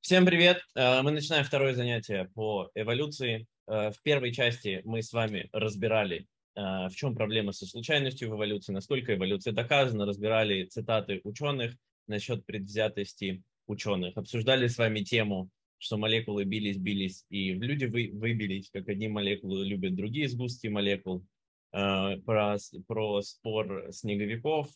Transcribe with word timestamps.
Всем 0.00 0.24
привет! 0.24 0.62
Э, 0.76 1.02
мы 1.02 1.10
начинаем 1.10 1.44
второе 1.44 1.74
занятие 1.74 2.30
по 2.34 2.70
эволюции. 2.74 3.46
Э, 3.66 3.90
в 3.90 4.00
первой 4.02 4.32
части 4.32 4.80
мы 4.84 5.02
с 5.02 5.12
вами 5.12 5.48
разбирали, 5.52 6.26
э, 6.54 6.60
в 6.88 6.92
чем 6.94 7.16
проблема 7.16 7.50
со 7.52 7.66
случайностью 7.66 8.30
в 8.30 8.36
эволюции, 8.36 8.72
насколько 8.72 9.14
эволюция 9.14 9.52
доказана, 9.52 10.06
разбирали 10.06 10.64
цитаты 10.64 11.20
ученых 11.24 11.74
насчет 12.06 12.46
предвзятости 12.46 13.42
ученых, 13.66 14.16
обсуждали 14.16 14.68
с 14.68 14.78
вами 14.78 15.00
тему, 15.00 15.50
что 15.78 15.98
молекулы 15.98 16.44
бились, 16.44 16.78
бились, 16.78 17.24
и 17.28 17.52
люди 17.52 17.86
вы, 17.86 18.10
выбились, 18.14 18.70
как 18.70 18.88
одни 18.88 19.08
молекулы 19.08 19.66
любят 19.66 19.96
другие 19.96 20.28
сгустки 20.28 20.68
молекул, 20.68 21.26
про, 21.70 22.56
про 22.86 23.20
спор 23.20 23.88
снеговиков, 23.90 24.68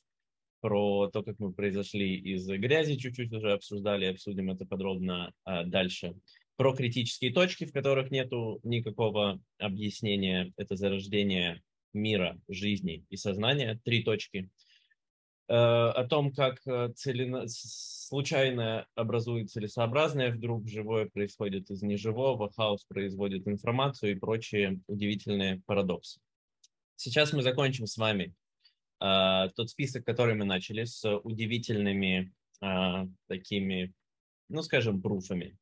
про 0.63 1.11
то, 1.11 1.23
как 1.23 1.39
мы 1.41 1.53
произошли 1.53 2.17
из 2.17 2.47
грязи, 2.47 2.97
чуть-чуть 2.97 3.33
уже 3.33 3.53
обсуждали, 3.53 4.07
обсудим 4.07 4.51
это 4.51 4.65
подробно 4.65 5.33
а, 5.45 5.65
дальше. 5.65 6.15
Про 6.57 6.75
критические 6.75 7.33
точки, 7.33 7.67
в 7.67 7.73
которых 7.73 8.11
нету 8.11 8.61
никакого 8.63 9.41
объяснения, 9.59 10.53
это 10.57 10.77
зарождение 10.77 11.61
мира, 11.93 12.39
жизни 12.49 13.05
и 13.11 13.17
сознания, 13.17 13.81
три 13.85 14.05
точки. 14.05 14.49
Э, 15.49 15.55
о 15.55 16.05
том, 16.05 16.33
как 16.33 16.61
э, 16.67 16.93
целено... 16.95 17.45
случайно 17.47 18.87
образует 18.95 19.51
целесообразное, 19.51 20.33
вдруг 20.33 20.69
живое 20.69 21.07
происходит 21.07 21.71
из 21.71 21.83
неживого, 21.83 22.51
хаос 22.53 22.85
производит 22.85 23.49
информацию 23.49 24.13
и 24.13 24.19
прочие 24.19 24.81
удивительные 24.87 25.61
парадоксы. 25.67 26.21
Сейчас 26.97 27.33
мы 27.33 27.43
закончим 27.43 27.87
с 27.87 27.97
вами 27.97 28.27
а, 28.27 28.42
тот 29.57 29.69
список, 29.69 30.05
который 30.05 30.35
мы 30.35 30.45
начали, 30.45 30.85
с 30.85 31.05
удивительными 31.19 32.33
а, 32.61 33.07
такими, 33.27 33.93
ну, 34.49 34.63
скажем, 34.63 35.03
пруфами 35.03 35.57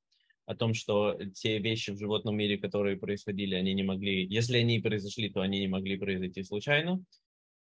о 0.45 0.55
том, 0.55 0.75
что 0.75 1.17
те 1.35 1.59
вещи 1.59 1.93
в 1.93 1.99
животном 1.99 2.37
мире, 2.37 2.59
которые 2.59 2.97
происходили, 2.97 3.55
они 3.55 3.73
не 3.73 3.85
могли, 3.85 4.27
если 4.27 4.59
они 4.59 4.81
произошли, 4.81 5.31
то 5.31 5.41
они 5.41 5.61
не 5.61 5.69
могли 5.69 5.97
произойти 5.97 6.43
случайно. 6.43 7.03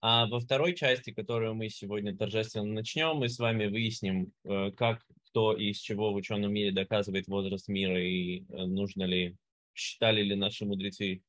А 0.01 0.27
во 0.27 0.41
второй 0.41 0.75
части, 0.75 1.11
которую 1.11 1.55
мы 1.55 1.69
сегодня 1.69 2.17
торжественно 2.17 2.73
начнем, 2.73 3.17
мы 3.17 3.29
с 3.29 3.39
вами 3.39 3.67
выясним, 3.67 4.33
э, 4.45 4.71
как, 4.77 5.03
кто 5.25 5.53
и 5.53 5.71
из 5.71 5.79
чего 5.79 6.13
в 6.13 6.15
ученом 6.15 6.53
мире 6.53 6.71
доказывает 6.71 7.27
возраст 7.27 7.67
мира 7.69 8.01
и 8.01 8.41
э, 8.41 8.67
нужно 8.67 9.03
ли, 9.03 9.37
считали 9.75 10.23
ли 10.23 10.35
наши 10.35 10.65
мудрецы 10.65 11.23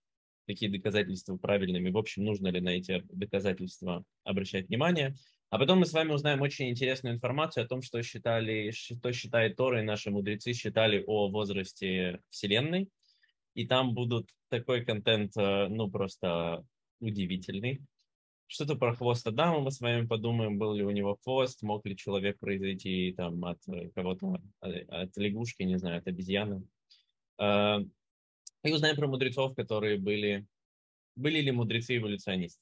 такие 0.48 0.72
доказательства 0.72 1.38
правильными, 1.38 1.92
в 1.92 1.98
общем, 1.98 2.24
нужно 2.24 2.48
ли 2.48 2.62
на 2.62 2.70
эти 2.70 3.04
доказательства 3.10 4.04
обращать 4.24 4.70
внимание. 4.70 5.16
А 5.50 5.60
потом 5.60 5.80
мы 5.80 5.86
с 5.86 5.94
вами 5.94 6.12
узнаем 6.12 6.42
очень 6.42 6.70
интересную 6.70 7.16
информацию 7.16 7.64
о 7.64 7.68
том, 7.68 7.82
что, 7.82 8.02
считали, 8.02 8.72
что 8.72 9.12
считает 9.12 9.56
Тора 9.56 9.82
и 9.82 9.86
наши 9.86 10.10
мудрецы 10.10 10.54
считали 10.54 11.04
о 11.06 11.30
возрасте 11.30 12.22
Вселенной. 12.30 12.90
И 13.54 13.66
там 13.66 13.94
будут 13.94 14.30
такой 14.50 14.84
контент, 14.84 15.36
э, 15.38 15.68
ну, 15.68 15.90
просто 15.90 16.66
удивительный. 17.00 17.82
Что-то 18.48 18.76
про 18.76 18.96
хвост 18.96 19.26
Адама 19.28 19.60
мы 19.60 19.72
с 19.72 19.80
вами 19.80 20.06
подумаем, 20.06 20.58
был 20.58 20.74
ли 20.74 20.84
у 20.84 20.92
него 20.92 21.18
хвост, 21.24 21.62
мог 21.62 21.86
ли 21.86 21.96
человек 21.96 22.40
произойти 22.40 23.14
там 23.16 23.44
от 23.44 23.60
э, 23.68 23.90
кого-то, 23.96 24.42
э, 24.62 24.82
от 24.84 25.16
лягушки, 25.18 25.64
не 25.64 25.78
знаю, 25.78 26.00
от 26.00 26.08
обезьяны. 26.08 26.64
И 28.64 28.72
узнаем 28.72 28.96
про 28.96 29.08
мудрецов, 29.08 29.56
которые 29.56 29.98
были... 29.98 30.46
Были 31.16 31.40
ли 31.40 31.52
мудрецы 31.52 31.98
эволюционисты 31.98 32.62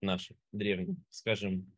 наши, 0.00 0.36
древние, 0.52 0.96
скажем, 1.10 1.72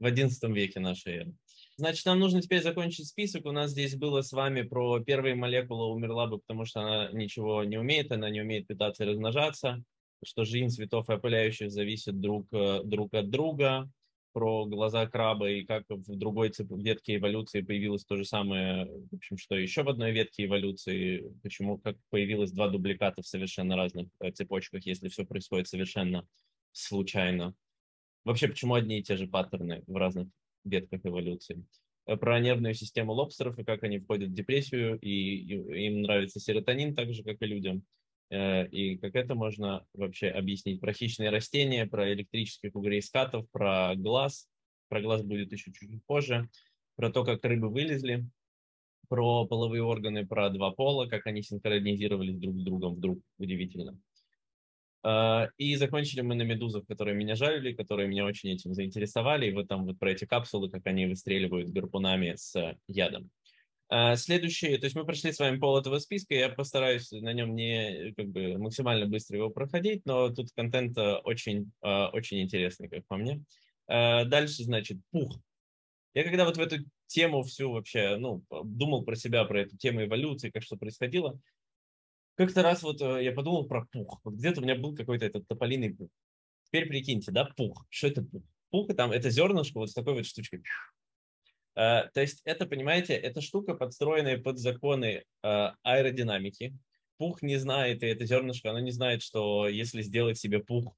в 0.00 0.06
XI 0.06 0.52
веке 0.52 0.80
нашей 0.80 1.12
эры. 1.12 1.34
Значит, 1.76 2.04
нам 2.06 2.18
нужно 2.18 2.42
теперь 2.42 2.62
закончить 2.62 3.06
список. 3.06 3.46
У 3.46 3.52
нас 3.52 3.70
здесь 3.70 3.94
было 3.94 4.22
с 4.22 4.32
вами 4.32 4.62
про 4.62 4.98
первые 5.00 5.36
молекулы 5.36 5.86
умерла 5.86 6.26
бы, 6.26 6.38
потому 6.38 6.64
что 6.64 6.80
она 6.80 7.12
ничего 7.12 7.62
не 7.64 7.78
умеет, 7.78 8.10
она 8.10 8.28
не 8.30 8.40
умеет 8.40 8.66
питаться 8.66 9.04
и 9.04 9.06
размножаться, 9.06 9.82
что 10.24 10.44
жизнь 10.44 10.68
цветов 10.68 11.08
и 11.08 11.12
опыляющих 11.12 11.70
зависит 11.70 12.20
друг, 12.20 12.46
э, 12.52 12.80
друг 12.84 13.14
от 13.14 13.30
друга, 13.30 13.88
про 14.32 14.66
глаза 14.66 15.06
краба 15.06 15.50
и 15.50 15.64
как 15.64 15.84
в 15.88 16.16
другой 16.16 16.52
ветке 16.58 17.16
эволюции 17.16 17.60
появилось 17.60 18.04
то 18.04 18.16
же 18.16 18.24
самое, 18.24 18.86
в 18.86 19.14
общем, 19.14 19.36
что 19.36 19.56
еще 19.56 19.82
в 19.82 19.88
одной 19.88 20.12
ветке 20.12 20.46
эволюции, 20.46 21.32
почему 21.42 21.78
как 21.78 21.96
появилось 22.10 22.52
два 22.52 22.68
дубликата 22.68 23.22
в 23.22 23.26
совершенно 23.26 23.76
разных 23.76 24.08
э, 24.20 24.30
цепочках, 24.32 24.86
если 24.86 25.08
все 25.08 25.24
происходит 25.24 25.68
совершенно 25.68 26.26
случайно. 26.72 27.54
Вообще, 28.24 28.48
почему 28.48 28.74
одни 28.74 29.00
и 29.00 29.02
те 29.02 29.16
же 29.16 29.26
паттерны 29.26 29.82
в 29.86 29.96
разных 29.96 30.28
ветках 30.64 31.00
эволюции? 31.04 31.64
Э, 32.06 32.16
про 32.16 32.40
нервную 32.40 32.74
систему 32.74 33.12
лобстеров 33.12 33.58
и 33.58 33.64
как 33.64 33.82
они 33.82 33.98
входят 33.98 34.30
в 34.30 34.34
депрессию, 34.34 34.98
и 34.98 35.86
им 35.86 36.02
нравится 36.02 36.40
серотонин 36.40 36.94
так 36.94 37.12
же, 37.12 37.22
как 37.22 37.40
и 37.40 37.46
людям. 37.46 37.84
Э, 38.32 38.66
и 38.68 38.96
как 38.96 39.14
это 39.14 39.34
можно 39.34 39.86
вообще 39.92 40.28
объяснить? 40.28 40.80
Про 40.80 40.94
хищные 40.94 41.28
растения, 41.28 41.86
про 41.86 42.12
электрических 42.12 42.74
угрей 42.74 43.02
скатов, 43.02 43.46
про 43.50 43.94
глаз. 43.94 44.48
Про 44.88 45.02
глаз 45.02 45.22
будет 45.22 45.52
еще 45.52 45.70
чуть-чуть 45.70 46.04
позже. 46.06 46.48
Про 46.96 47.10
то, 47.10 47.24
как 47.24 47.44
рыбы 47.44 47.68
вылезли. 47.68 48.26
Про 49.08 49.46
половые 49.46 49.82
органы, 49.82 50.26
про 50.26 50.48
два 50.48 50.70
пола, 50.70 51.06
как 51.06 51.26
они 51.26 51.42
синхронизировались 51.42 52.38
друг 52.38 52.58
с 52.58 52.62
другом 52.62 52.94
вдруг. 52.94 53.18
Удивительно. 53.36 54.00
Э, 55.04 55.48
и 55.58 55.76
закончили 55.76 56.22
мы 56.22 56.34
на 56.34 56.42
медузах, 56.42 56.86
которые 56.86 57.14
меня 57.14 57.34
жалили, 57.34 57.74
которые 57.74 58.08
меня 58.08 58.24
очень 58.24 58.48
этим 58.48 58.72
заинтересовали. 58.72 59.48
И 59.48 59.52
вот 59.52 59.68
там 59.68 59.84
вот 59.84 59.98
про 59.98 60.10
эти 60.10 60.24
капсулы, 60.24 60.70
как 60.70 60.86
они 60.86 61.04
выстреливают 61.04 61.68
гарпунами 61.68 62.32
с 62.36 62.78
ядом. 62.88 63.30
А, 63.94 64.16
следующий, 64.16 64.78
то 64.78 64.86
есть 64.86 64.96
мы 64.96 65.04
прошли 65.04 65.32
с 65.32 65.38
вами 65.38 65.58
пол 65.58 65.76
этого 65.76 65.98
списка, 65.98 66.34
я 66.34 66.48
постараюсь 66.48 67.10
на 67.10 67.30
нем 67.34 67.54
не 67.54 68.14
как 68.16 68.26
бы 68.28 68.56
максимально 68.56 69.04
быстро 69.04 69.36
его 69.36 69.50
проходить, 69.50 70.06
но 70.06 70.30
тут 70.30 70.50
контент 70.52 70.96
э, 70.96 71.16
очень, 71.16 71.70
э, 71.82 72.06
очень 72.06 72.40
интересный, 72.40 72.88
как 72.88 73.06
по 73.06 73.18
мне. 73.18 73.44
А, 73.86 74.24
дальше, 74.24 74.64
значит, 74.64 74.96
пух. 75.10 75.38
Я 76.14 76.24
когда 76.24 76.46
вот 76.46 76.56
в 76.56 76.60
эту 76.60 76.76
тему 77.06 77.42
всю 77.42 77.70
вообще, 77.70 78.16
ну, 78.16 78.42
думал 78.64 79.04
про 79.04 79.14
себя, 79.14 79.44
про 79.44 79.60
эту 79.60 79.76
тему 79.76 80.02
эволюции, 80.02 80.48
как 80.48 80.62
что 80.62 80.78
происходило, 80.78 81.38
как-то 82.36 82.62
раз 82.62 82.82
вот 82.82 83.02
э, 83.02 83.22
я 83.22 83.32
подумал 83.32 83.66
про 83.66 83.84
пух. 83.84 84.22
Вот 84.24 84.36
где-то 84.36 84.62
у 84.62 84.64
меня 84.64 84.74
был 84.74 84.96
какой-то 84.96 85.26
этот 85.26 85.46
тополиный 85.48 85.94
пух. 85.94 86.08
Теперь 86.64 86.88
прикиньте, 86.88 87.30
да, 87.30 87.44
пух. 87.44 87.84
Что 87.90 88.06
это 88.06 88.22
пух? 88.22 88.42
Пух, 88.70 88.96
там, 88.96 89.12
это 89.12 89.28
зернышко 89.28 89.80
вот 89.80 89.90
с 89.90 89.92
такой 89.92 90.14
вот 90.14 90.24
штучкой 90.24 90.62
то 91.74 92.20
есть 92.20 92.42
это, 92.44 92.66
понимаете, 92.66 93.14
эта 93.14 93.40
штука, 93.40 93.74
подстроенная 93.74 94.38
под 94.38 94.58
законы 94.58 95.24
э, 95.42 95.70
аэродинамики. 95.82 96.76
Пух 97.18 97.42
не 97.42 97.56
знает, 97.56 98.02
и 98.02 98.06
это 98.06 98.26
зернышко, 98.26 98.70
оно 98.70 98.80
не 98.80 98.90
знает, 98.90 99.22
что 99.22 99.68
если 99.68 100.02
сделать 100.02 100.38
себе 100.38 100.58
пух, 100.58 100.94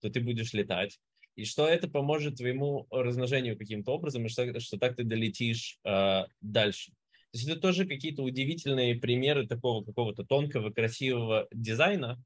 то 0.00 0.08
ты 0.08 0.20
будешь 0.20 0.52
летать. 0.52 0.98
И 1.36 1.44
что 1.44 1.66
это 1.66 1.88
поможет 1.88 2.36
твоему 2.36 2.86
размножению 2.90 3.58
каким-то 3.58 3.92
образом, 3.92 4.24
и 4.24 4.28
что, 4.28 4.60
что 4.60 4.78
так 4.78 4.96
ты 4.96 5.04
долетишь 5.04 5.78
э, 5.84 6.22
дальше. 6.40 6.92
То 7.32 7.38
есть 7.38 7.48
это 7.48 7.60
тоже 7.60 7.86
какие-то 7.86 8.22
удивительные 8.22 8.94
примеры 8.94 9.46
такого 9.46 9.84
какого-то 9.84 10.24
тонкого, 10.24 10.70
красивого 10.70 11.48
дизайна, 11.52 12.22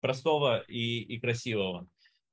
простого 0.00 0.64
и, 0.66 1.00
и 1.00 1.20
красивого. 1.20 1.86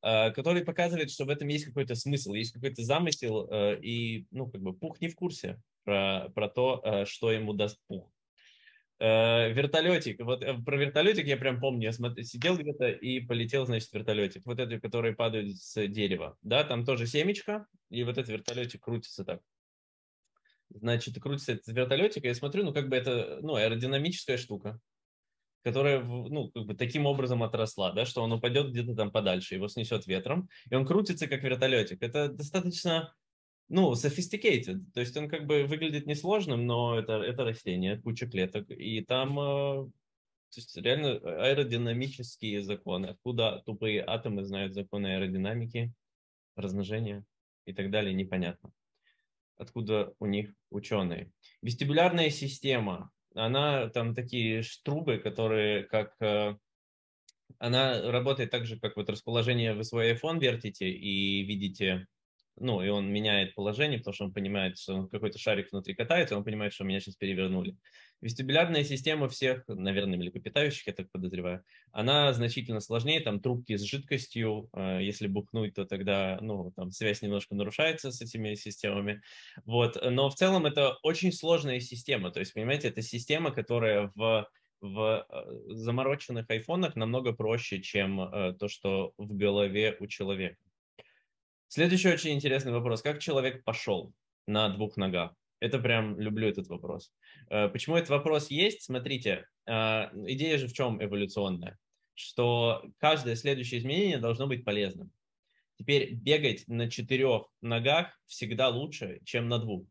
Э, 0.05 0.29
который 0.29 0.63
показывает, 0.63 1.09
что 1.09 1.25
в 1.25 1.31
этом 1.31 1.47
есть 1.47 1.65
какой-то 1.65 1.95
смысл, 1.95 2.33
есть 2.33 2.53
какой-то 2.53 2.83
замысел, 2.83 3.47
э, 3.49 3.79
и, 3.81 4.27
ну, 4.29 4.47
как 4.47 4.61
бы 4.61 4.71
Пух 4.71 5.01
не 5.01 5.07
в 5.07 5.15
курсе 5.15 5.59
про, 5.83 6.29
про 6.35 6.47
то, 6.47 6.79
э, 6.83 7.05
что 7.05 7.31
ему 7.31 7.53
даст 7.53 7.79
Пух. 7.87 8.11
Вертолетик. 8.99 10.21
Вот 10.21 10.45
про 10.63 10.77
вертолетик 10.77 11.25
я 11.25 11.35
прям 11.35 11.59
помню. 11.59 11.85
Я 11.85 11.91
смотр, 11.91 12.23
сидел 12.23 12.55
где-то 12.55 12.87
и 12.87 13.19
полетел, 13.19 13.65
значит, 13.65 13.91
вертолетик. 13.91 14.45
Вот 14.45 14.57
этот, 14.57 14.81
который 14.81 15.13
падает 15.13 15.57
с 15.57 15.87
дерева. 15.87 16.37
Да, 16.43 16.63
там 16.63 16.85
тоже 16.85 17.05
семечко, 17.05 17.65
и 17.89 18.05
вот 18.05 18.17
этот 18.17 18.29
вертолетик 18.29 18.81
крутится 18.81 19.25
так. 19.25 19.41
Значит, 20.69 21.19
крутится 21.19 21.53
этот 21.53 21.67
вертолетик, 21.67 22.23
и 22.23 22.27
я 22.27 22.35
смотрю, 22.35 22.63
ну, 22.63 22.73
как 22.73 22.87
бы 22.87 22.95
это, 22.95 23.39
ну, 23.41 23.55
аэродинамическая 23.55 24.37
штука 24.37 24.79
которая 25.65 26.03
ну, 26.03 26.51
как 26.51 26.67
бы 26.67 26.75
таким 26.75 27.07
образом 27.07 27.41
отросла, 27.41 27.91
да, 27.91 28.05
что 28.05 28.21
он 28.21 28.31
упадет 28.31 28.69
где-то 28.69 28.93
там 28.93 29.11
подальше, 29.11 29.55
его 29.55 29.67
снесет 29.67 30.05
ветром, 30.05 30.47
и 30.69 30.75
он 30.75 30.85
крутится 30.85 31.25
как 31.25 31.41
вертолетик. 31.41 32.03
Это 32.03 32.29
достаточно, 32.29 33.15
ну, 33.67 33.91
sophisticated, 33.93 34.81
то 34.93 34.99
есть 34.99 35.17
он 35.17 35.27
как 35.27 35.47
бы 35.47 35.63
выглядит 35.63 36.05
несложным, 36.05 36.67
но 36.67 36.99
это, 36.99 37.13
это 37.13 37.43
растение, 37.43 37.99
куча 37.99 38.27
клеток, 38.27 38.69
и 38.69 39.01
там 39.01 39.39
э, 39.39 39.89
то 40.51 40.61
есть 40.61 40.77
реально 40.77 41.15
аэродинамические 41.15 42.61
законы, 42.61 43.07
откуда 43.07 43.63
тупые 43.65 44.03
атомы 44.05 44.43
знают 44.43 44.75
законы 44.75 45.15
аэродинамики, 45.15 45.91
размножения 46.55 47.25
и 47.65 47.73
так 47.73 47.89
далее, 47.89 48.13
непонятно. 48.13 48.69
Откуда 49.57 50.13
у 50.19 50.27
них 50.27 50.53
ученые. 50.69 51.31
Вестибулярная 51.63 52.29
система 52.29 53.09
она 53.35 53.89
там 53.89 54.15
такие 54.15 54.63
трубы, 54.83 55.17
которые 55.17 55.83
как... 55.83 56.15
Э, 56.19 56.55
она 57.59 58.11
работает 58.11 58.49
так 58.49 58.65
же, 58.65 58.79
как 58.79 58.95
вот 58.97 59.09
расположение, 59.09 59.73
вы 59.73 59.83
свой 59.83 60.13
iPhone 60.13 60.39
вертите 60.39 60.89
и 60.89 61.43
видите 61.43 62.07
ну, 62.57 62.81
и 62.81 62.89
он 62.89 63.11
меняет 63.11 63.53
положение, 63.53 63.99
потому 63.99 64.13
что 64.13 64.25
он 64.25 64.33
понимает, 64.33 64.77
что 64.77 65.07
какой-то 65.07 65.37
шарик 65.37 65.71
внутри 65.71 65.93
катается, 65.93 66.37
он 66.37 66.43
понимает, 66.43 66.73
что 66.73 66.85
меня 66.85 66.99
сейчас 66.99 67.15
перевернули. 67.15 67.77
Вестибулярная 68.21 68.83
система 68.83 69.27
всех, 69.29 69.63
наверное, 69.67 70.17
млекопитающих, 70.17 70.87
я 70.87 70.93
так 70.93 71.11
подозреваю, 71.11 71.63
она 71.91 72.33
значительно 72.33 72.79
сложнее, 72.79 73.19
там 73.19 73.39
трубки 73.39 73.75
с 73.75 73.83
жидкостью, 73.83 74.69
э, 74.73 74.99
если 75.01 75.27
бухнуть, 75.27 75.75
то 75.75 75.85
тогда, 75.85 76.39
ну, 76.41 76.71
там 76.75 76.91
связь 76.91 77.21
немножко 77.21 77.55
нарушается 77.55 78.11
с 78.11 78.21
этими 78.21 78.55
системами, 78.55 79.21
вот, 79.65 79.97
но 80.01 80.29
в 80.29 80.35
целом 80.35 80.65
это 80.65 80.97
очень 81.03 81.31
сложная 81.31 81.79
система, 81.79 82.31
то 82.31 82.39
есть, 82.39 82.53
понимаете, 82.53 82.87
это 82.87 83.01
система, 83.01 83.51
которая 83.51 84.11
в 84.15 84.47
в 84.81 85.25
э, 85.29 85.73
замороченных 85.73 86.49
айфонах 86.49 86.95
намного 86.95 87.33
проще, 87.33 87.81
чем 87.81 88.21
э, 88.21 88.53
то, 88.53 88.67
что 88.67 89.13
в 89.17 89.35
голове 89.35 89.95
у 89.99 90.07
человека. 90.07 90.57
Следующий 91.67 92.09
очень 92.09 92.33
интересный 92.33 92.71
вопрос. 92.71 93.01
Как 93.01 93.19
человек 93.19 93.63
пошел 93.63 94.13
на 94.47 94.69
двух 94.69 94.97
ногах? 94.97 95.33
Это 95.59 95.79
прям 95.79 96.19
люблю 96.19 96.47
этот 96.47 96.67
вопрос. 96.67 97.11
Э, 97.49 97.69
почему 97.69 97.95
этот 97.97 98.09
вопрос 98.09 98.49
есть? 98.49 98.83
Смотрите, 98.83 99.47
идея 99.67 100.57
же 100.59 100.67
в 100.67 100.73
чем 100.73 101.03
эволюционная? 101.03 101.79
Что 102.13 102.83
каждое 102.99 103.35
следующее 103.35 103.79
изменение 103.79 104.19
должно 104.19 104.47
быть 104.47 104.63
полезным. 104.63 105.11
Теперь 105.77 106.13
бегать 106.13 106.67
на 106.67 106.89
четырех 106.89 107.47
ногах 107.61 108.17
всегда 108.27 108.69
лучше, 108.69 109.19
чем 109.25 109.49
на 109.49 109.59
двух. 109.59 109.85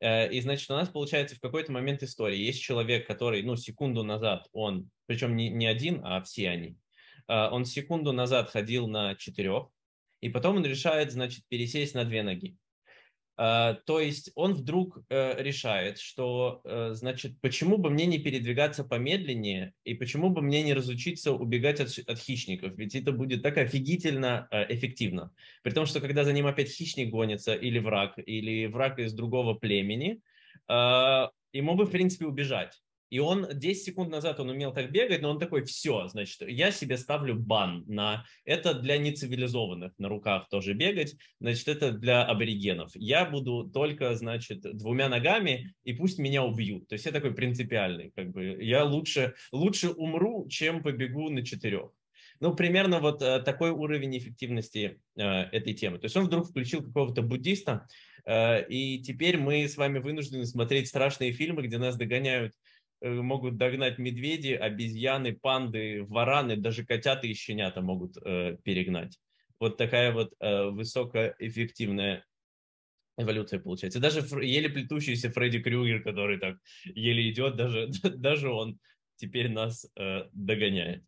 Э, 0.00 0.30
и, 0.30 0.40
значит, 0.40 0.70
у 0.70 0.74
нас 0.74 0.88
получается 0.88 1.36
в 1.36 1.40
какой-то 1.40 1.72
момент 1.72 2.02
истории 2.02 2.38
есть 2.38 2.62
человек, 2.62 3.06
который, 3.06 3.42
ну, 3.42 3.56
секунду 3.56 4.02
назад 4.02 4.48
он, 4.52 4.90
причем 5.06 5.36
не, 5.36 5.48
не 5.48 5.66
один, 5.66 6.00
а 6.04 6.22
все 6.22 6.50
они, 6.50 6.76
э, 7.28 7.48
он 7.48 7.64
секунду 7.64 8.12
назад 8.12 8.50
ходил 8.50 8.88
на 8.88 9.14
четырех, 9.14 9.68
и 10.20 10.28
потом 10.28 10.56
он 10.56 10.64
решает, 10.64 11.12
значит, 11.12 11.44
пересесть 11.48 11.94
на 11.94 12.04
две 12.04 12.22
ноги. 12.22 12.56
А, 13.38 13.74
то 13.74 14.00
есть 14.00 14.30
он 14.34 14.54
вдруг 14.54 14.98
э, 15.10 15.42
решает, 15.42 15.98
что, 15.98 16.62
э, 16.64 16.92
значит, 16.94 17.38
почему 17.42 17.76
бы 17.76 17.90
мне 17.90 18.06
не 18.06 18.18
передвигаться 18.18 18.82
помедленнее 18.82 19.74
и 19.84 19.92
почему 19.92 20.30
бы 20.30 20.40
мне 20.40 20.62
не 20.62 20.72
разучиться 20.72 21.32
убегать 21.32 21.80
от, 21.80 21.98
от 22.08 22.18
хищников, 22.18 22.76
ведь 22.78 22.94
это 22.94 23.12
будет 23.12 23.42
так 23.42 23.58
офигительно 23.58 24.48
э, 24.50 24.74
эффективно. 24.74 25.32
При 25.62 25.72
том, 25.72 25.84
что 25.84 26.00
когда 26.00 26.24
за 26.24 26.32
ним 26.32 26.46
опять 26.46 26.70
хищник 26.70 27.10
гонится 27.10 27.54
или 27.54 27.78
враг, 27.78 28.14
или 28.18 28.66
враг 28.66 28.98
из 28.98 29.12
другого 29.12 29.54
племени, 29.54 30.20
ему 30.68 31.74
бы, 31.74 31.84
в 31.84 31.90
принципе, 31.90 32.26
убежать. 32.26 32.80
И 33.10 33.18
он 33.18 33.46
10 33.52 33.84
секунд 33.84 34.10
назад 34.10 34.40
он 34.40 34.50
умел 34.50 34.72
так 34.72 34.90
бегать, 34.90 35.22
но 35.22 35.30
он 35.30 35.38
такой, 35.38 35.64
все, 35.64 36.08
значит, 36.08 36.42
я 36.48 36.70
себе 36.70 36.96
ставлю 36.96 37.34
бан 37.36 37.84
на 37.86 38.24
это 38.44 38.74
для 38.74 38.98
нецивилизованных 38.98 39.92
на 39.98 40.08
руках 40.08 40.48
тоже 40.48 40.74
бегать, 40.74 41.16
значит, 41.40 41.68
это 41.68 41.92
для 41.92 42.24
аборигенов. 42.24 42.90
Я 42.94 43.24
буду 43.24 43.70
только, 43.72 44.14
значит, 44.14 44.60
двумя 44.76 45.08
ногами, 45.08 45.74
и 45.84 45.92
пусть 45.92 46.18
меня 46.18 46.42
убьют. 46.42 46.88
То 46.88 46.94
есть 46.94 47.06
я 47.06 47.12
такой 47.12 47.34
принципиальный, 47.34 48.12
как 48.14 48.30
бы, 48.32 48.56
я 48.60 48.84
лучше, 48.84 49.34
лучше 49.52 49.90
умру, 49.90 50.48
чем 50.48 50.82
побегу 50.82 51.30
на 51.30 51.44
четырех. 51.44 51.90
Ну, 52.40 52.54
примерно 52.54 53.00
вот 53.00 53.22
э, 53.22 53.40
такой 53.40 53.70
уровень 53.70 54.16
эффективности 54.18 55.00
э, 55.16 55.22
этой 55.22 55.74
темы. 55.74 55.98
То 55.98 56.04
есть 56.04 56.16
он 56.16 56.26
вдруг 56.26 56.48
включил 56.48 56.82
какого-то 56.82 57.22
буддиста, 57.22 57.86
э, 58.26 58.66
и 58.68 59.00
теперь 59.02 59.38
мы 59.38 59.66
с 59.66 59.76
вами 59.76 60.00
вынуждены 60.00 60.44
смотреть 60.44 60.88
страшные 60.88 61.32
фильмы, 61.32 61.62
где 61.62 61.78
нас 61.78 61.96
догоняют 61.96 62.52
могут 63.08 63.56
догнать 63.56 63.98
медведи, 63.98 64.52
обезьяны, 64.52 65.34
панды, 65.34 66.04
вараны, 66.04 66.56
даже 66.56 66.84
котята 66.84 67.26
и 67.26 67.34
щенята 67.34 67.80
могут 67.80 68.16
э, 68.24 68.56
перегнать. 68.62 69.18
Вот 69.58 69.76
такая 69.76 70.12
вот 70.12 70.34
э, 70.40 70.64
высокоэффективная 70.70 72.24
эволюция 73.18 73.60
получается. 73.60 74.00
Даже 74.00 74.20
еле 74.42 74.68
плетущийся 74.68 75.30
Фредди 75.30 75.60
Крюгер, 75.60 76.02
который 76.02 76.38
так 76.38 76.56
еле 76.84 77.30
идет, 77.30 77.56
даже, 77.56 77.88
даже 78.02 78.50
он 78.50 78.78
теперь 79.16 79.48
нас 79.50 79.86
э, 79.96 80.24
догоняет. 80.32 81.02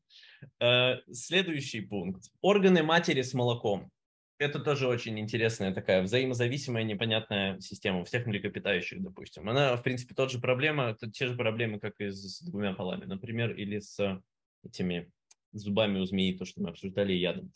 Э, 0.61 0.97
следующий 1.13 1.83
пункт. 1.83 2.31
Органы 2.41 2.83
матери 2.83 3.23
с 3.23 3.35
молоком 3.35 3.91
это 4.39 4.61
тоже 4.61 4.87
очень 4.87 5.19
интересная 5.19 5.75
такая 5.75 6.03
взаимозависимая 6.03 6.85
непонятная 6.85 7.59
система 7.61 8.01
у 8.01 8.05
всех 8.05 8.27
млекопитающих, 8.27 9.03
допустим. 9.03 9.49
Она, 9.49 9.77
в 9.77 9.83
принципе, 9.83 10.15
тот 10.15 10.31
же 10.31 10.39
проблема, 10.39 10.97
те 11.13 11.27
же 11.27 11.37
проблемы, 11.37 11.81
как 11.81 11.95
и 11.99 12.11
с 12.11 12.41
двумя 12.41 12.73
полами, 12.73 13.05
например, 13.05 13.55
или 13.55 13.81
с 13.81 14.23
этими 14.65 15.11
зубами 15.53 15.99
у 15.99 16.05
змеи, 16.05 16.37
то, 16.37 16.45
что 16.45 16.63
мы 16.63 16.71
обсуждали, 16.71 17.13
ядом. 17.13 17.53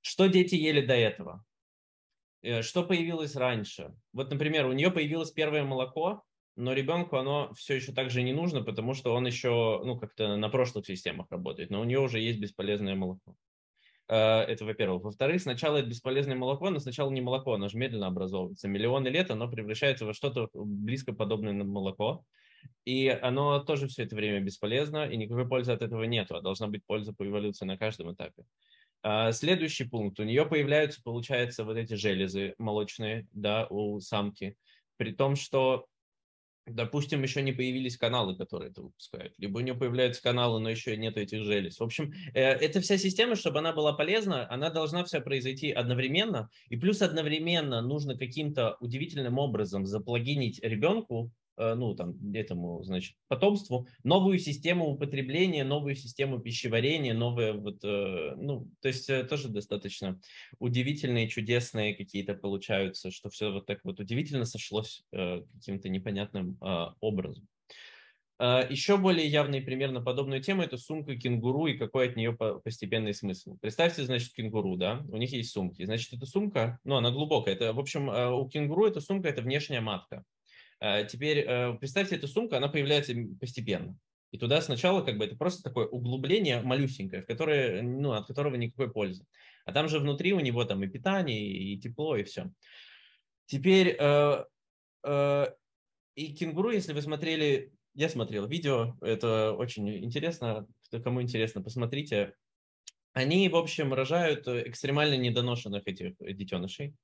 Что 0.00 0.26
дети 0.26 0.54
ели 0.54 0.84
до 0.84 0.94
этого? 0.94 1.44
Э, 2.42 2.62
что 2.62 2.84
появилось 2.84 3.36
раньше? 3.36 3.94
Вот, 4.12 4.30
например, 4.30 4.66
у 4.66 4.72
нее 4.72 4.90
появилось 4.90 5.30
первое 5.30 5.64
молоко, 5.64 6.24
но 6.56 6.72
ребенку 6.72 7.16
оно 7.16 7.52
все 7.54 7.74
еще 7.74 7.92
так 7.92 8.10
же 8.10 8.22
не 8.22 8.32
нужно, 8.32 8.62
потому 8.62 8.94
что 8.94 9.14
он 9.14 9.26
еще, 9.26 9.82
ну, 9.84 9.98
как-то 9.98 10.36
на 10.36 10.48
прошлых 10.48 10.86
системах 10.86 11.26
работает, 11.30 11.70
но 11.70 11.80
у 11.80 11.84
нее 11.84 12.00
уже 12.00 12.20
есть 12.20 12.38
бесполезное 12.38 12.94
молоко. 12.94 13.34
Э, 14.08 14.40
это, 14.40 14.64
во-первых. 14.64 15.04
Во-вторых, 15.04 15.40
сначала 15.40 15.78
это 15.78 15.88
бесполезное 15.88 16.36
молоко, 16.36 16.70
но 16.70 16.78
сначала 16.78 17.10
не 17.10 17.20
молоко, 17.20 17.54
оно 17.54 17.68
же 17.68 17.78
медленно 17.78 18.06
образовывается. 18.08 18.68
Миллионы 18.68 19.08
лет 19.08 19.30
оно 19.30 19.48
превращается 19.48 20.06
во 20.06 20.12
что-то 20.12 20.48
близко 20.54 21.12
подобное 21.12 21.52
на 21.52 21.64
молоко. 21.64 22.24
И 22.84 23.08
оно 23.08 23.60
тоже 23.60 23.88
все 23.88 24.04
это 24.04 24.16
время 24.16 24.40
бесполезно, 24.40 25.06
и 25.06 25.16
никакой 25.16 25.46
пользы 25.46 25.72
от 25.72 25.82
этого 25.82 26.04
нету, 26.04 26.36
а 26.36 26.40
должна 26.40 26.66
быть 26.66 26.84
польза 26.86 27.12
по 27.12 27.26
эволюции 27.26 27.66
на 27.66 27.76
каждом 27.76 28.12
этапе. 28.12 28.44
А, 29.02 29.32
следующий 29.32 29.84
пункт. 29.84 30.18
У 30.18 30.24
нее 30.24 30.46
появляются, 30.46 31.02
получается, 31.02 31.64
вот 31.64 31.76
эти 31.76 31.94
железы 31.94 32.54
молочные, 32.58 33.26
да, 33.32 33.66
у 33.68 34.00
самки. 34.00 34.56
При 34.96 35.12
том, 35.12 35.36
что 35.36 35.86
допустим, 36.66 37.22
еще 37.22 37.42
не 37.42 37.52
появились 37.52 37.96
каналы, 37.96 38.36
которые 38.36 38.70
это 38.70 38.82
выпускают, 38.82 39.34
либо 39.38 39.58
у 39.58 39.60
нее 39.60 39.74
появляются 39.74 40.22
каналы, 40.22 40.60
но 40.60 40.70
еще 40.70 40.96
нет 40.96 41.16
этих 41.16 41.44
желез. 41.44 41.78
В 41.78 41.82
общем, 41.82 42.12
э, 42.32 42.40
эта 42.40 42.80
вся 42.80 42.96
система, 42.96 43.36
чтобы 43.36 43.58
она 43.58 43.72
была 43.72 43.92
полезна, 43.92 44.50
она 44.50 44.70
должна 44.70 45.04
вся 45.04 45.20
произойти 45.20 45.70
одновременно, 45.70 46.48
и 46.68 46.76
плюс 46.76 47.02
одновременно 47.02 47.82
нужно 47.82 48.16
каким-то 48.16 48.76
удивительным 48.80 49.38
образом 49.38 49.86
заплагинить 49.86 50.60
ребенку 50.62 51.30
ну, 51.56 51.94
там, 51.94 52.16
этому, 52.32 52.82
значит, 52.82 53.16
потомству, 53.28 53.86
новую 54.02 54.38
систему 54.38 54.86
употребления, 54.86 55.64
новую 55.64 55.94
систему 55.94 56.38
пищеварения, 56.38 57.14
новые 57.14 57.52
вот, 57.52 57.84
э, 57.84 58.34
ну, 58.36 58.68
то 58.80 58.88
есть 58.88 59.08
э, 59.08 59.24
тоже 59.24 59.48
достаточно 59.48 60.20
удивительные, 60.58 61.28
чудесные 61.28 61.94
какие-то 61.94 62.34
получаются, 62.34 63.10
что 63.10 63.30
все 63.30 63.52
вот 63.52 63.66
так 63.66 63.80
вот 63.84 64.00
удивительно 64.00 64.44
сошлось 64.44 65.04
каким-то 65.12 65.88
непонятным 65.88 66.58
образом. 67.00 67.46
Еще 68.40 68.96
более 68.96 69.26
явный 69.28 69.60
пример 69.60 69.92
на 69.92 70.00
подобную 70.00 70.42
тему– 70.42 70.62
это 70.64 70.76
сумка 70.76 71.14
кенгуру 71.16 71.66
и 71.66 71.78
какой 71.78 72.08
от 72.08 72.16
нее 72.16 72.32
постепенный 72.32 73.14
смысл. 73.14 73.56
Представьте, 73.60 74.04
значит, 74.04 74.34
кенгуру, 74.34 74.76
да, 74.76 75.04
у 75.08 75.16
них 75.16 75.32
есть 75.32 75.52
сумки. 75.52 75.84
Значит, 75.84 76.12
эта 76.14 76.26
сумка, 76.26 76.80
ну, 76.82 76.96
она 76.96 77.12
глубокая. 77.12 77.54
Это, 77.54 77.72
в 77.72 77.78
общем, 77.78 78.08
у 78.08 78.48
кенгуру 78.48 78.86
эта 78.86 79.00
сумка– 79.00 79.28
это 79.30 79.40
внешняя 79.42 79.80
матка. 79.80 80.24
Э, 80.80 81.06
теперь 81.06 81.38
э, 81.38 81.74
представьте, 81.78 82.16
эта 82.16 82.26
сумка, 82.26 82.56
она 82.56 82.68
появляется 82.68 83.14
постепенно. 83.40 83.96
И 84.30 84.38
туда 84.38 84.60
сначала 84.60 85.00
как 85.02 85.16
бы 85.16 85.24
это 85.26 85.36
просто 85.36 85.62
такое 85.62 85.86
углубление 85.86 86.60
малюсенькое, 86.60 87.22
в 87.22 87.26
которое, 87.26 87.82
ну, 87.82 88.12
от 88.12 88.26
которого 88.26 88.56
никакой 88.56 88.90
пользы. 88.90 89.24
А 89.64 89.72
там 89.72 89.88
же 89.88 90.00
внутри 90.00 90.32
у 90.32 90.40
него 90.40 90.64
там 90.64 90.82
и 90.82 90.88
питание, 90.88 91.40
и 91.40 91.78
тепло, 91.78 92.16
и 92.16 92.24
все. 92.24 92.50
Теперь 93.46 93.96
э, 93.98 94.44
э, 95.04 95.46
и 96.16 96.34
кенгуру, 96.34 96.70
если 96.70 96.92
вы 96.92 97.02
смотрели, 97.02 97.72
я 97.94 98.08
смотрел 98.08 98.46
видео, 98.46 98.96
это 99.00 99.52
очень 99.52 100.04
интересно, 100.04 100.66
кому 101.02 101.22
интересно, 101.22 101.62
посмотрите. 101.62 102.34
Они, 103.12 103.48
в 103.48 103.54
общем, 103.54 103.94
рожают 103.94 104.48
экстремально 104.48 105.16
недоношенных 105.16 105.86
этих 105.86 106.16
детенышей. 106.18 106.94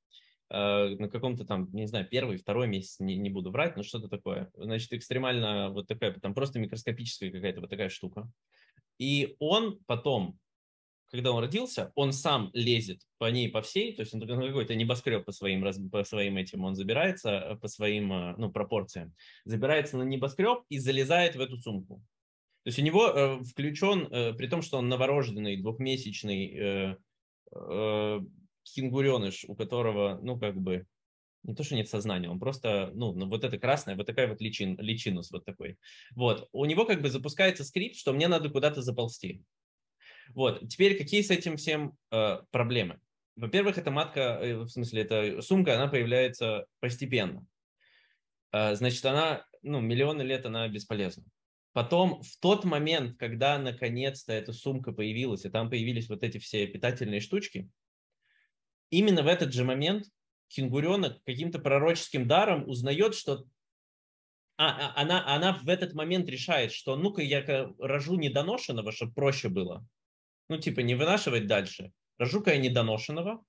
Э, 0.52 0.96
на 0.98 1.08
каком-то 1.08 1.44
там, 1.44 1.68
не 1.72 1.86
знаю, 1.86 2.08
первый, 2.08 2.36
второй 2.36 2.66
месяц, 2.66 2.98
не, 2.98 3.16
не 3.16 3.30
буду 3.30 3.52
врать, 3.52 3.76
но 3.76 3.84
что-то 3.84 4.08
такое. 4.08 4.50
Значит, 4.54 4.92
экстремально 4.92 5.70
вот 5.70 5.86
такая, 5.86 6.12
там 6.14 6.34
просто 6.34 6.58
микроскопическая 6.58 7.30
какая-то 7.30 7.60
вот 7.60 7.70
такая 7.70 7.88
штука. 7.88 8.28
И 8.98 9.36
он 9.38 9.78
потом, 9.86 10.38
когда 11.06 11.30
он 11.30 11.40
родился, 11.40 11.92
он 11.94 12.12
сам 12.12 12.50
лезет 12.52 13.00
по 13.18 13.30
ней, 13.30 13.48
по 13.48 13.62
всей, 13.62 13.94
то 13.94 14.02
есть 14.02 14.12
он 14.12 14.20
какой-то 14.20 14.74
небоскреб 14.74 15.24
по 15.24 15.30
своим, 15.30 15.64
по 15.90 16.02
своим 16.02 16.36
этим, 16.36 16.64
он 16.64 16.74
забирается 16.74 17.30
э, 17.30 17.56
по 17.56 17.68
своим, 17.68 18.12
э, 18.12 18.34
ну, 18.36 18.50
пропорциям, 18.50 19.14
забирается 19.44 19.98
на 19.98 20.02
небоскреб 20.02 20.64
и 20.68 20.78
залезает 20.78 21.36
в 21.36 21.40
эту 21.40 21.58
сумку. 21.58 22.02
То 22.64 22.68
есть 22.68 22.78
у 22.80 22.82
него 22.82 23.06
э, 23.06 23.44
включен, 23.44 24.08
э, 24.10 24.32
при 24.34 24.48
том, 24.48 24.62
что 24.62 24.78
он 24.78 24.88
новорожденный, 24.88 25.58
двухмесячный, 25.58 26.96
э, 27.52 28.20
кенгуреныш, 28.72 29.44
у 29.46 29.54
которого, 29.54 30.18
ну, 30.22 30.38
как 30.38 30.56
бы, 30.56 30.86
не 31.42 31.54
то, 31.54 31.62
что 31.62 31.74
нет 31.74 31.88
сознания, 31.88 32.28
он 32.28 32.38
просто, 32.38 32.90
ну, 32.94 33.12
ну 33.12 33.26
вот 33.28 33.44
это 33.44 33.58
красное, 33.58 33.96
вот 33.96 34.06
такая 34.06 34.28
вот 34.28 34.40
личин, 34.40 34.76
личинус 34.78 35.30
вот 35.30 35.44
такой. 35.44 35.78
Вот, 36.14 36.48
у 36.52 36.64
него 36.66 36.84
как 36.84 37.00
бы 37.00 37.08
запускается 37.08 37.64
скрипт, 37.64 37.96
что 37.96 38.12
мне 38.12 38.28
надо 38.28 38.50
куда-то 38.50 38.82
заползти. 38.82 39.42
Вот, 40.34 40.68
теперь 40.68 40.98
какие 40.98 41.22
с 41.22 41.30
этим 41.30 41.56
всем 41.56 41.96
э, 42.10 42.38
проблемы? 42.50 43.00
во-первых, 43.40 43.78
эта 43.78 43.90
матка, 43.90 44.38
э, 44.40 44.56
в 44.56 44.68
смысле, 44.68 45.02
эта 45.02 45.42
сумка, 45.42 45.74
она 45.74 45.88
появляется 45.88 46.66
постепенно. 46.80 47.44
А, 48.52 48.74
значит, 48.74 49.04
она, 49.06 49.46
ну, 49.62 49.80
миллионы 49.80 50.22
лет 50.22 50.44
она 50.46 50.68
бесполезна. 50.68 51.24
Потом, 51.72 52.22
в 52.22 52.36
тот 52.40 52.64
момент, 52.64 53.16
когда 53.16 53.58
наконец-то 53.58 54.32
эта 54.32 54.52
сумка 54.52 54.92
появилась, 54.92 55.44
и 55.44 55.50
там 55.50 55.70
появились 55.70 56.08
вот 56.08 56.22
эти 56.22 56.38
все 56.38 56.66
питательные 56.66 57.20
штучки, 57.20 57.68
именно 58.90 59.22
в 59.22 59.26
этот 59.26 59.52
же 59.52 59.64
момент 59.64 60.06
кенгуренок 60.48 61.22
каким-то 61.24 61.58
пророческим 61.58 62.26
даром 62.26 62.68
узнает, 62.68 63.14
что 63.14 63.44
а, 64.56 64.68
а, 64.68 65.00
она, 65.00 65.26
она 65.26 65.58
в 65.62 65.68
этот 65.68 65.94
момент 65.94 66.28
решает, 66.28 66.72
что 66.72 66.96
ну-ка 66.96 67.22
я 67.22 67.72
рожу 67.78 68.16
недоношенного, 68.16 68.92
чтобы 68.92 69.14
проще 69.14 69.48
было. 69.48 69.86
Ну, 70.48 70.58
типа, 70.58 70.80
не 70.80 70.94
вынашивать 70.94 71.46
дальше. 71.46 71.92
Рожу-ка 72.18 72.52
я 72.52 72.58
недоношенного. 72.58 73.42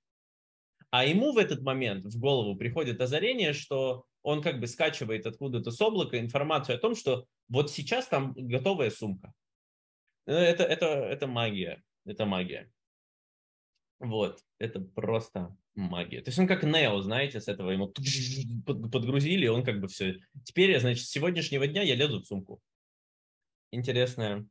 А 0.91 1.05
ему 1.05 1.33
в 1.33 1.37
этот 1.37 1.61
момент 1.61 2.05
в 2.05 2.19
голову 2.19 2.55
приходит 2.55 3.01
озарение, 3.01 3.53
что 3.53 4.05
он 4.23 4.41
как 4.41 4.59
бы 4.59 4.67
скачивает 4.67 5.25
откуда-то 5.25 5.71
с 5.71 5.81
облака 5.81 6.19
информацию 6.19 6.75
о 6.75 6.79
том, 6.79 6.95
что 6.95 7.25
вот 7.49 7.71
сейчас 7.71 8.07
там 8.07 8.33
готовая 8.35 8.89
сумка. 8.89 9.33
Э, 10.27 10.33
это, 10.33 10.63
это, 10.63 10.85
это 10.85 11.27
магия. 11.27 11.83
Это 12.05 12.25
магия. 12.25 12.71
Вот. 14.01 14.39
Это 14.57 14.79
просто 14.81 15.55
магия. 15.75 16.21
То 16.21 16.29
есть 16.29 16.39
он 16.39 16.47
как 16.47 16.63
Нео, 16.63 16.99
знаете, 17.01 17.39
с 17.39 17.47
этого 17.47 17.69
ему 17.71 17.87
подгрузили, 17.87 19.45
и 19.45 19.49
он 19.49 19.63
как 19.63 19.79
бы 19.79 19.87
все. 19.87 20.17
Теперь, 20.43 20.77
значит, 20.79 21.05
с 21.05 21.11
сегодняшнего 21.11 21.67
дня 21.67 21.83
я 21.83 21.95
лезу 21.95 22.19
в 22.19 22.25
сумку. 22.25 22.59
Интересная 23.71 24.45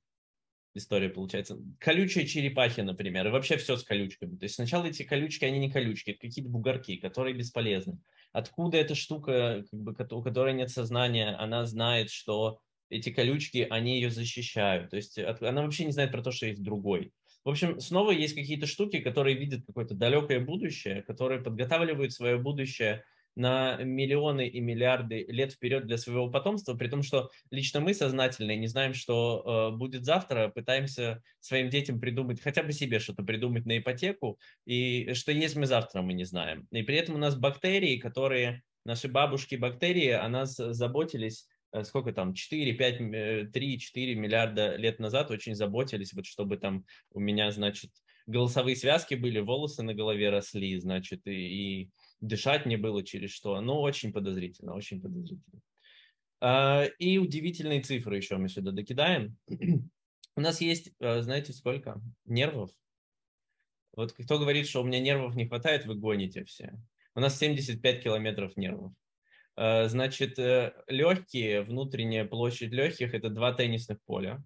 история 0.75 1.09
получается. 1.09 1.59
Колючие 1.79 2.27
черепахи, 2.27 2.81
например, 2.81 3.27
и 3.27 3.31
вообще 3.31 3.57
все 3.57 3.77
с 3.77 3.83
колючками. 3.83 4.37
То 4.37 4.45
есть 4.45 4.55
сначала 4.55 4.87
эти 4.87 5.03
колючки, 5.03 5.45
они 5.45 5.59
не 5.59 5.71
колючки, 5.71 6.13
это 6.13 6.21
какие-то 6.21 6.51
бугорки, 6.51 6.97
которые 6.97 7.35
бесполезны. 7.35 7.99
Откуда 8.33 8.79
эта 8.79 8.95
штука, 8.95 9.65
как 9.69 9.81
бы, 9.81 9.97
у 10.11 10.23
которой 10.23 10.55
нет 10.55 10.71
сознания, 10.71 11.37
она 11.37 11.67
знает, 11.67 12.11
что 12.11 12.61
эти 12.89 13.11
колючки, 13.11 13.67
они 13.69 13.97
ее 13.97 14.11
защищают. 14.11 14.91
То 14.91 14.97
есть 14.97 15.19
она 15.19 15.63
вообще 15.63 15.85
не 15.85 15.93
знает 15.93 16.13
про 16.13 16.23
то, 16.23 16.31
что 16.31 16.47
есть 16.47 16.63
другой. 16.63 17.13
В 17.45 17.49
общем, 17.49 17.81
снова 17.81 18.11
есть 18.11 18.35
какие-то 18.35 18.67
штуки, 18.67 19.01
которые 19.01 19.37
видят 19.37 19.65
какое-то 19.67 19.95
далекое 19.95 20.41
будущее, 20.41 21.03
которые 21.03 21.41
подготавливают 21.41 22.13
свое 22.13 22.37
будущее 22.39 23.05
на 23.37 23.77
миллионы 23.77 24.49
и 24.49 24.61
миллиарды 24.61 25.25
лет 25.29 25.53
вперед 25.53 25.87
для 25.87 25.97
своего 25.97 26.29
потомства, 26.31 26.75
при 26.75 26.89
том, 26.89 27.03
что 27.03 27.31
лично 27.51 27.81
мы 27.81 27.95
сознательные 27.95 28.59
не 28.59 28.67
знаем, 28.67 28.93
что 28.93 29.71
э, 29.73 29.77
будет 29.77 30.05
завтра, 30.05 30.49
пытаемся 30.49 31.23
своим 31.39 31.71
детям 31.71 32.01
придумать, 32.01 32.41
хотя 32.41 32.63
бы 32.63 32.73
себе 32.73 32.99
что-то 32.99 33.23
придумать 33.23 33.67
на 33.67 33.79
ипотеку, 33.79 34.39
и 34.67 35.13
что 35.15 35.33
есть 35.33 35.57
мы 35.57 35.67
завтра, 35.67 36.03
мы 36.03 36.13
не 36.13 36.25
знаем. 36.25 36.67
И 36.73 36.83
при 36.83 36.97
этом 36.97 37.15
у 37.15 37.19
нас 37.19 37.37
бактерии, 37.37 37.99
которые, 37.99 38.63
наши 38.85 39.09
бабушки 39.09 39.55
бактерии 39.55 40.11
о 40.11 40.29
нас 40.29 40.57
заботились 40.57 41.47
сколько 41.85 42.13
там, 42.13 42.35
4, 42.35 42.73
5, 42.75 43.53
3, 43.53 43.79
4 43.79 44.15
миллиарда 44.15 44.77
лет 44.77 44.99
назад 44.99 45.31
очень 45.31 45.55
заботились, 45.55 46.13
вот 46.13 46.27
чтобы 46.27 46.57
там 46.57 46.85
у 47.13 47.21
меня, 47.21 47.51
значит, 47.51 47.91
голосовые 48.27 48.77
связки 48.77 49.15
были, 49.15 49.41
волосы 49.41 49.83
на 49.83 49.95
голове 49.95 50.31
росли, 50.31 50.79
значит, 50.79 51.27
и, 51.27 51.83
и 51.83 51.91
дышать 52.21 52.67
не 52.67 52.77
было 52.77 53.03
через 53.03 53.31
что. 53.31 53.61
Ну, 53.61 53.81
очень 53.81 54.13
подозрительно, 54.13 54.75
очень 54.75 55.01
подозрительно. 55.01 55.61
А, 56.41 56.85
и 56.99 57.19
удивительные 57.19 57.83
цифры 57.83 58.17
еще 58.17 58.37
мы 58.37 58.49
сюда 58.49 58.73
докидаем. 58.73 59.37
У 60.37 60.41
нас 60.41 60.61
есть, 60.61 60.93
э, 61.01 61.23
знаете, 61.23 61.53
сколько? 61.53 62.01
Нервов. 62.25 62.71
Вот 63.93 64.13
кто 64.13 64.39
говорит, 64.39 64.69
что 64.69 64.81
у 64.81 64.85
меня 64.85 65.01
нервов 65.01 65.35
не 65.35 65.49
хватает, 65.49 65.85
вы 65.85 65.97
гоните 65.97 66.45
все. 66.45 66.73
У 67.15 67.21
нас 67.21 67.37
75 67.39 68.03
километров 68.03 68.57
нервов. 68.57 68.93
Э, 69.61 69.89
значит, 69.89 70.39
э, 70.39 70.73
легкие, 70.87 71.61
внутренняя 71.61 72.25
площадь 72.25 72.73
легких– 72.73 73.13
это 73.15 73.29
два 73.29 73.53
теннисных 73.53 74.03
поля. 74.07 74.43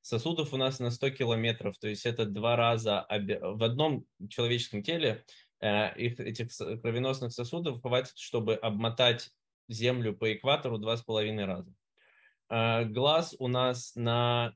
Сосудов 0.00 0.52
у 0.52 0.56
нас 0.56 0.80
на 0.80 0.90
100 0.90 1.10
километров, 1.10 1.78
то 1.78 1.86
есть 1.86 2.04
это 2.06 2.24
два 2.24 2.56
раза 2.56 3.06
в 3.08 3.62
одном 3.62 4.04
человеческом 4.28 4.82
теле 4.82 5.24
э, 5.60 5.96
их, 5.96 6.18
этих 6.18 6.48
кровеносных 6.82 7.32
сосудов 7.32 7.80
хватит, 7.82 8.18
чтобы 8.18 8.56
обмотать 8.56 9.30
Землю 9.68 10.12
по 10.12 10.32
экватору 10.32 10.78
два 10.78 10.96
с 10.96 11.02
половиной 11.02 11.44
раза. 11.44 11.72
Глаз 12.90 13.36
у 13.38 13.46
нас 13.48 13.94
на 13.94 14.54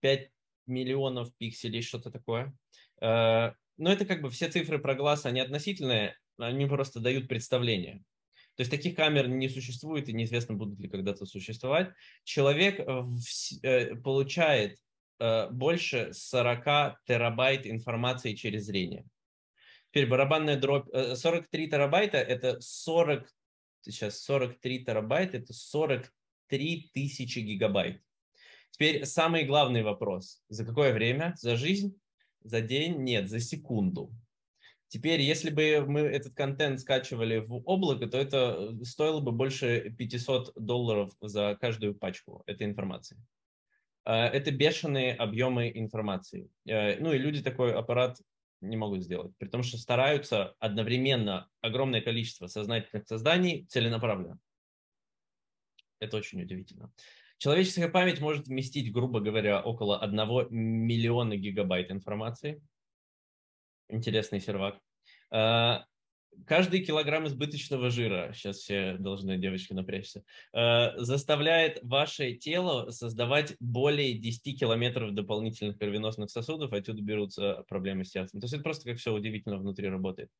5 0.00 0.28
миллионов 0.66 1.32
пикселей, 1.36 1.82
что-то 1.82 2.10
такое. 2.10 2.52
Но 3.00 3.54
это 3.78 4.04
как 4.04 4.22
бы 4.22 4.30
все 4.30 4.48
цифры 4.48 4.80
про 4.80 4.96
глаз, 4.96 5.24
они 5.24 5.38
относительные, 5.38 6.18
они 6.36 6.66
просто 6.66 6.98
дают 6.98 7.28
представление. 7.28 8.02
То 8.56 8.60
есть 8.60 8.70
таких 8.70 8.94
камер 8.94 9.28
не 9.28 9.48
существует 9.48 10.08
и 10.08 10.12
неизвестно, 10.12 10.54
будут 10.54 10.78
ли 10.78 10.88
когда-то 10.88 11.26
существовать. 11.26 11.90
Человек 12.22 12.78
э, 12.78 13.04
э, 13.62 13.96
получает 13.96 14.78
э, 15.18 15.48
больше 15.50 16.12
40 16.12 17.02
терабайт 17.04 17.66
информации 17.66 18.34
через 18.34 18.66
зрение. 18.66 19.04
Теперь 19.90 20.08
барабанная 20.08 20.56
дробь, 20.56 20.88
43 20.92 21.68
терабайта 21.68 22.18
это 22.18 22.60
40, 22.60 23.28
сейчас 23.80 24.20
43 24.22 24.84
терабайта 24.84 25.38
это 25.38 25.52
43 25.52 26.90
тысячи 26.92 27.40
гигабайт. 27.40 28.00
Теперь 28.70 29.04
самый 29.04 29.44
главный 29.44 29.82
вопрос. 29.82 30.42
За 30.48 30.64
какое 30.64 30.92
время? 30.92 31.34
За 31.38 31.56
жизнь? 31.56 31.96
За 32.40 32.60
день? 32.60 33.02
Нет, 33.02 33.28
за 33.28 33.40
секунду. 33.40 34.12
Теперь, 34.88 35.20
если 35.20 35.50
бы 35.50 35.84
мы 35.86 36.00
этот 36.00 36.34
контент 36.34 36.80
скачивали 36.80 37.38
в 37.38 37.62
облако, 37.66 38.06
то 38.06 38.18
это 38.18 38.70
э, 38.80 38.84
стоило 38.84 39.20
бы 39.20 39.32
больше 39.32 39.90
500 39.98 40.52
долларов 40.56 41.12
за 41.20 41.56
каждую 41.60 41.94
пачку 41.94 42.42
этой 42.46 42.66
информации. 42.66 43.18
А, 44.04 44.26
это 44.28 44.50
бешеные 44.50 45.14
объемы 45.14 45.70
информации. 45.74 46.48
Э, 46.66 46.98
ну 47.00 47.12
и 47.12 47.18
люди 47.18 47.42
такой 47.42 47.74
аппарат 47.74 48.20
не 48.60 48.76
могут 48.76 49.02
сделать, 49.02 49.32
при 49.38 49.48
том, 49.48 49.62
что 49.62 49.78
стараются 49.78 50.54
одновременно 50.58 51.48
огромное 51.60 52.00
количество 52.00 52.46
сознательных 52.46 53.06
созданий 53.06 53.66
целенаправленно. 53.68 54.38
Это 55.98 56.16
очень 56.16 56.42
удивительно. 56.42 56.92
Человеческая 57.38 57.88
память 57.88 58.20
может 58.20 58.46
вместить, 58.46 58.92
грубо 58.92 59.20
говоря, 59.20 59.60
около 59.60 59.98
1 60.00 60.48
миллиона 60.50 61.36
гигабайт 61.36 61.90
информации– 61.90 62.62
интересный 63.88 64.40
сервак. 64.40 64.78
А, 65.30 65.84
каждый 66.46 66.84
килограмм 66.84 67.26
избыточного 67.26 67.90
жира, 67.90 68.32
сейчас 68.34 68.58
все 68.58 68.96
должны, 68.98 69.38
девочки, 69.38 69.72
напрячься, 69.72 70.24
а, 70.52 70.92
заставляет 70.96 71.78
ваше 71.82 72.34
тело 72.34 72.90
создавать 72.90 73.56
более 73.60 74.14
10 74.14 74.58
километров 74.58 75.14
дополнительных 75.14 75.78
кровеносных 75.78 76.30
сосудов, 76.30 76.72
отсюда 76.72 77.02
берутся 77.02 77.64
проблемы 77.68 78.04
с 78.04 78.10
сердцем. 78.10 78.40
То 78.40 78.44
есть 78.44 78.54
это 78.54 78.62
просто 78.62 78.90
как 78.90 78.98
все 78.98 79.12
удивительно 79.12 79.58
внутри 79.58 79.88
работает. 79.88 80.30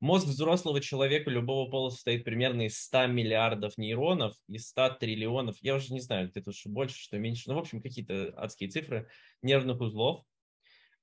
Мозг 0.00 0.26
взрослого 0.26 0.80
человека 0.80 1.30
любого 1.30 1.70
пола 1.70 1.90
состоит 1.90 2.24
примерно 2.24 2.66
из 2.66 2.78
100 2.78 3.06
миллиардов 3.08 3.76
нейронов, 3.78 4.34
из 4.48 4.68
100 4.68 4.96
триллионов, 5.00 5.56
я 5.60 5.76
уже 5.76 5.92
не 5.92 6.00
знаю, 6.00 6.28
где-то 6.30 6.52
что 6.52 6.70
больше, 6.70 6.98
что 6.98 7.18
меньше, 7.18 7.44
ну, 7.48 7.54
в 7.54 7.58
общем, 7.58 7.82
какие-то 7.82 8.32
адские 8.36 8.68
цифры, 8.70 9.08
нервных 9.42 9.80
узлов, 9.80 10.24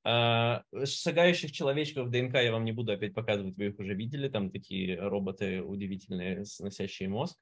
шагающих 0.04 1.52
человечков 1.52 2.10
ДНК 2.10 2.36
я 2.36 2.52
вам 2.52 2.66
не 2.66 2.72
буду 2.72 2.92
опять 2.92 3.14
показывать, 3.14 3.58
вы 3.58 3.68
их 3.68 3.80
уже 3.80 3.94
видели, 3.94 4.30
там 4.30 4.52
такие 4.52 5.00
роботы 5.00 5.62
удивительные, 5.62 6.46
сносящие 6.46 7.10
мозг. 7.10 7.38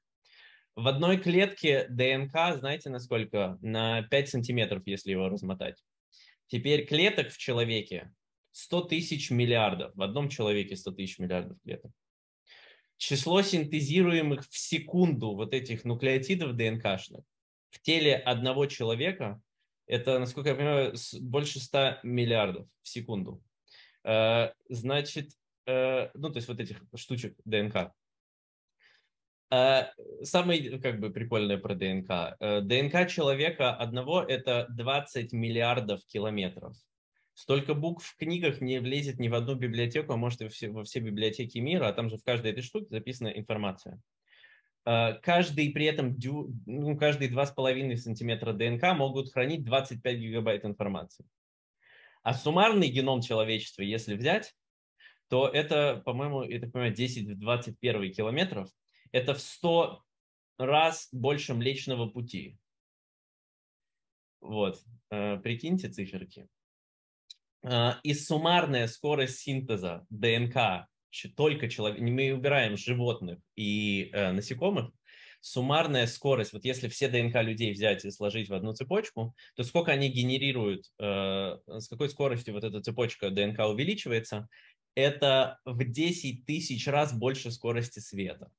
В 0.74 0.86
одной 0.86 1.18
клетке 1.18 1.86
ДНК, 1.88 2.56
знаете, 2.56 2.90
насколько? 2.90 3.58
На 3.60 4.02
5 4.02 4.28
сантиметров, 4.28 4.82
если 4.86 5.10
его 5.10 5.28
размотать. 5.28 5.82
Теперь 6.46 6.86
клеток 6.86 7.30
в 7.30 7.38
человеке 7.38 8.12
100 8.52 8.82
тысяч 8.82 9.30
миллиардов. 9.30 9.92
В 9.96 10.02
одном 10.02 10.28
человеке 10.28 10.76
100 10.76 10.92
тысяч 10.92 11.18
миллиардов 11.18 11.58
клеток. 11.62 11.90
Число 12.96 13.42
синтезируемых 13.42 14.48
в 14.48 14.56
секунду 14.56 15.34
вот 15.34 15.52
этих 15.52 15.84
нуклеотидов 15.84 16.56
ДНКшных 16.56 17.24
в 17.70 17.80
теле 17.82 18.16
одного 18.16 18.66
человека 18.66 19.40
это, 19.88 20.18
насколько 20.18 20.50
я 20.50 20.54
понимаю, 20.54 20.94
больше 21.20 21.60
100 21.60 22.00
миллиардов 22.02 22.68
в 22.82 22.88
секунду. 22.88 23.42
Э, 24.04 24.52
значит, 24.68 25.30
э, 25.66 26.10
ну, 26.14 26.30
то 26.30 26.36
есть 26.36 26.48
вот 26.48 26.60
этих 26.60 26.82
штучек 26.94 27.36
ДНК. 27.44 27.92
Э, 29.50 29.86
самое, 30.22 30.78
как 30.78 31.00
бы, 31.00 31.10
прикольное 31.10 31.56
про 31.58 31.74
ДНК. 31.74 32.36
ДНК 32.38 33.08
человека 33.08 33.74
одного– 33.74 34.22
это 34.28 34.66
20 34.70 35.32
миллиардов 35.32 36.04
километров. 36.06 36.76
Столько 37.32 37.74
букв 37.74 38.04
в 38.04 38.16
книгах 38.16 38.60
не 38.60 38.80
влезет 38.80 39.18
ни 39.18 39.28
в 39.28 39.34
одну 39.34 39.54
библиотеку, 39.54 40.12
а 40.12 40.16
может 40.16 40.42
и 40.42 40.66
во 40.68 40.84
все, 40.84 41.00
библиотеки 41.00 41.58
мира, 41.58 41.88
а 41.88 41.92
там 41.92 42.10
же 42.10 42.18
в 42.18 42.24
каждой 42.24 42.50
этой 42.50 42.62
штуке 42.62 42.88
записана 42.90 43.28
информация. 43.28 44.02
Э, 44.88 45.18
каждый 45.20 45.70
при 45.70 45.84
этом, 45.84 46.16
ну, 46.64 46.96
каждые 46.96 47.30
2,5 47.30 47.96
сантиметра 47.96 48.54
ДНК 48.54 48.96
могут 48.96 49.30
хранить 49.30 49.62
25 49.62 50.18
гигабайт 50.18 50.64
информации. 50.64 51.26
А 52.22 52.32
суммарный 52.32 52.88
геном 52.88 53.20
человечества, 53.20 53.82
если 53.82 54.14
взять, 54.14 54.54
то 55.28 55.46
это, 55.46 56.00
по-моему, 56.06 56.40
так 56.60 56.72
понимаю, 56.72 56.94
10 56.94 57.28
в 57.28 57.38
21 57.38 58.14
километров. 58.14 58.70
Это 59.12 59.34
в 59.34 59.40
100 59.40 60.02
раз 60.56 61.08
больше 61.12 61.52
Млечного 61.52 62.08
Пути. 62.08 62.58
Вот, 64.40 64.82
э, 65.10 65.36
прикиньте 65.36 65.90
циферки. 65.90 66.48
Э, 67.62 67.92
и 68.02 68.14
суммарная 68.14 68.86
скорость 68.86 69.40
синтеза 69.40 70.06
ДНК 70.08 70.88
только 71.36 71.68
человек, 71.68 72.00
мы 72.00 72.32
убираем 72.32 72.76
животных 72.76 73.38
и 73.56 74.10
э, 74.12 74.32
насекомых, 74.32 74.90
суммарная 75.40 76.06
скорость, 76.06 76.52
вот 76.52 76.64
если 76.64 76.88
все 76.88 77.08
ДНК 77.08 77.42
людей 77.42 77.72
взять 77.72 78.04
и 78.04 78.10
сложить 78.10 78.48
в 78.48 78.54
одну 78.54 78.72
цепочку, 78.74 79.34
то 79.54 79.62
сколько 79.62 79.92
они 79.92 80.08
генерируют, 80.08 80.86
э, 80.98 81.58
с 81.66 81.88
какой 81.88 82.08
скоростью 82.08 82.54
вот 82.54 82.64
эта 82.64 82.82
цепочка 82.82 83.30
ДНК 83.30 83.60
увеличивается, 83.60 84.48
это 84.94 85.58
в 85.64 85.84
10 85.84 86.44
тысяч 86.44 86.86
раз 86.88 87.12
больше 87.12 87.50
скорости 87.52 88.00
света. 88.00 88.50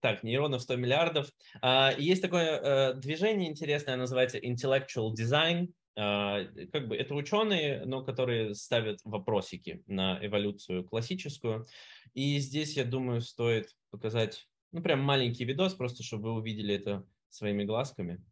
Так, 0.00 0.22
нейронов 0.22 0.62
100 0.62 0.76
миллиардов. 0.76 1.26
А, 1.62 1.92
есть 1.96 2.22
такое 2.22 2.60
э, 2.60 2.94
движение 2.94 3.50
интересное, 3.50 3.96
называется 3.96 4.38
intellectual 4.38 5.12
design. 5.12 5.72
А, 5.98 6.44
как 6.72 6.88
бы 6.88 6.96
это 6.96 7.14
ученые, 7.14 7.84
но 7.86 8.04
которые 8.04 8.54
ставят 8.54 9.00
вопросики 9.04 9.82
на 9.86 10.24
эволюцию 10.24 10.84
классическую. 10.84 11.66
И 12.12 12.38
здесь, 12.38 12.76
я 12.76 12.84
думаю, 12.84 13.22
стоит 13.22 13.74
показать, 13.90 14.46
ну, 14.72 14.82
прям 14.82 15.00
маленький 15.00 15.44
видос, 15.44 15.74
просто 15.74 16.02
чтобы 16.02 16.34
вы 16.34 16.40
увидели 16.40 16.74
это 16.74 17.06
своими 17.30 17.64
глазками, 17.64 18.22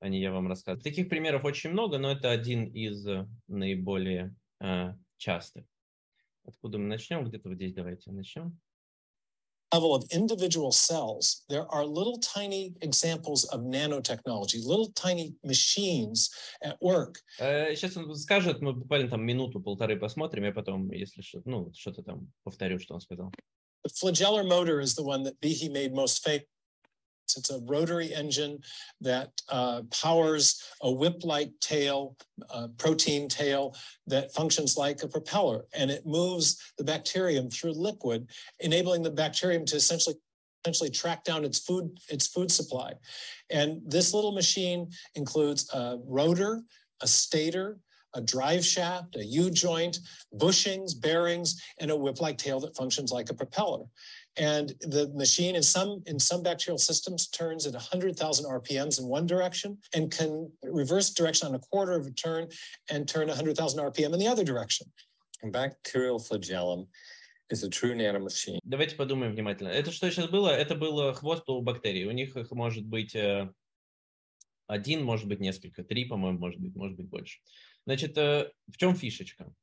а 0.00 0.08
не 0.08 0.20
я 0.20 0.32
вам 0.32 0.48
рассказываю. 0.48 0.82
Таких 0.82 1.08
примеров 1.08 1.44
очень 1.44 1.70
много, 1.70 1.98
но 1.98 2.12
это 2.12 2.30
один 2.30 2.64
из 2.64 3.06
наиболее 3.48 4.34
э, 4.60 4.94
частых. 5.16 5.64
Откуда 6.44 6.78
мы 6.78 6.84
начнем? 6.86 7.24
Где-то 7.24 7.48
вот 7.48 7.56
здесь 7.56 7.72
давайте 7.72 8.12
начнем 8.12 8.58
level 9.73 9.93
of 9.93 10.05
individual 10.11 10.71
cells, 10.71 11.43
there 11.49 11.67
are 11.69 11.85
little 11.85 12.17
tiny 12.19 12.73
examples 12.81 13.43
of 13.45 13.61
nanotechnology, 13.61 14.63
little 14.65 14.91
tiny 14.95 15.33
machines 15.43 16.29
at 16.63 16.77
work. 16.81 17.19
Сейчас 17.39 17.97
он 17.97 18.15
скажет, 18.15 18.61
мы 18.61 18.73
буквально 18.73 19.09
там 19.09 19.25
минуту-полторы 19.25 19.97
посмотрим, 19.97 20.45
я 20.45 20.53
потом, 20.53 20.91
если 20.91 21.21
что, 21.21 21.41
ну, 21.45 21.71
что-то 21.75 22.03
там 22.03 22.31
повторю, 22.43 22.79
что 22.79 22.93
он 22.93 23.01
сказал. 23.01 23.31
The 23.83 23.91
flagellar 23.91 24.43
motor 24.47 24.79
is 24.79 24.95
the 24.95 25.03
one 25.03 25.23
that 25.23 25.39
Behe 25.41 25.69
made 25.71 25.93
most 25.93 26.23
famous 26.23 26.45
It's 27.36 27.50
a 27.50 27.60
rotary 27.60 28.12
engine 28.14 28.60
that 29.00 29.30
uh, 29.48 29.82
powers 29.90 30.62
a 30.82 30.90
whip-like 30.90 31.52
tail, 31.60 32.16
uh, 32.50 32.68
protein 32.78 33.28
tail 33.28 33.74
that 34.06 34.32
functions 34.32 34.76
like 34.76 35.02
a 35.02 35.08
propeller, 35.08 35.64
and 35.74 35.90
it 35.90 36.06
moves 36.06 36.72
the 36.78 36.84
bacterium 36.84 37.50
through 37.50 37.72
liquid, 37.72 38.28
enabling 38.60 39.02
the 39.02 39.10
bacterium 39.10 39.64
to 39.66 39.76
essentially 39.76 40.16
essentially 40.64 40.90
track 40.90 41.24
down 41.24 41.44
its 41.44 41.58
food 41.58 41.98
its 42.08 42.26
food 42.26 42.50
supply. 42.52 42.92
And 43.50 43.80
this 43.86 44.12
little 44.12 44.32
machine 44.32 44.90
includes 45.14 45.72
a 45.72 45.98
rotor, 46.04 46.62
a 47.00 47.06
stator, 47.06 47.78
a 48.14 48.20
drive 48.20 48.64
shaft, 48.64 49.16
a 49.16 49.24
U-joint, 49.24 50.00
bushings, 50.36 51.00
bearings, 51.00 51.62
and 51.78 51.90
a 51.90 51.96
whip-like 51.96 52.38
tail 52.38 52.60
that 52.60 52.76
functions 52.76 53.12
like 53.12 53.30
a 53.30 53.34
propeller. 53.34 53.84
And 54.37 54.73
the 54.81 55.09
machine 55.13 55.55
in 55.55 55.63
some 55.63 56.03
in 56.07 56.19
some 56.19 56.43
bacterial 56.43 56.77
systems 56.77 57.27
turns 57.27 57.65
at 57.65 57.73
100,000 57.73 58.45
RPMs 58.45 58.99
in 58.99 59.07
one 59.07 59.25
direction 59.25 59.77
and 59.93 60.11
can 60.11 60.51
reverse 60.63 61.09
direction 61.11 61.47
on 61.47 61.55
a 61.55 61.59
quarter 61.59 61.93
of 61.93 62.05
a 62.05 62.11
turn 62.11 62.49
and 62.89 63.07
turn 63.07 63.27
100,000 63.29 63.79
RPM 63.79 64.13
in 64.13 64.19
the 64.19 64.27
other 64.27 64.43
direction. 64.43 64.91
Bacterial 65.43 66.19
flagellum 66.19 66.87
is 67.49 67.63
a 67.63 67.69
true 67.69 67.95
nanomachine. 67.95 68.59
Давайте 68.63 68.95
подумаем 68.95 69.31
внимательно. 69.31 69.69
Это 69.69 69.91
что 69.91 70.09
сейчас 70.09 70.27
было? 70.27 70.49
Это 70.49 70.75
был 70.75 71.13
хвост 71.13 71.47
у 71.47 71.61
бактерий. 71.61 72.05
У 72.05 72.11
них 72.11 72.35
их 72.35 72.51
может 72.51 72.85
быть 72.85 73.15
один, 74.67 75.03
может 75.03 75.27
быть 75.27 75.39
несколько, 75.39 75.83
три, 75.83 76.05
по-моему, 76.05 76.39
может 76.39 76.59
быть, 76.59 76.75
может 76.75 76.97
быть 76.97 77.07
больше. 77.07 77.39
Значит, 77.85 78.17
в 78.17 78.77
чем 78.77 78.95
фишечка? 78.95 79.53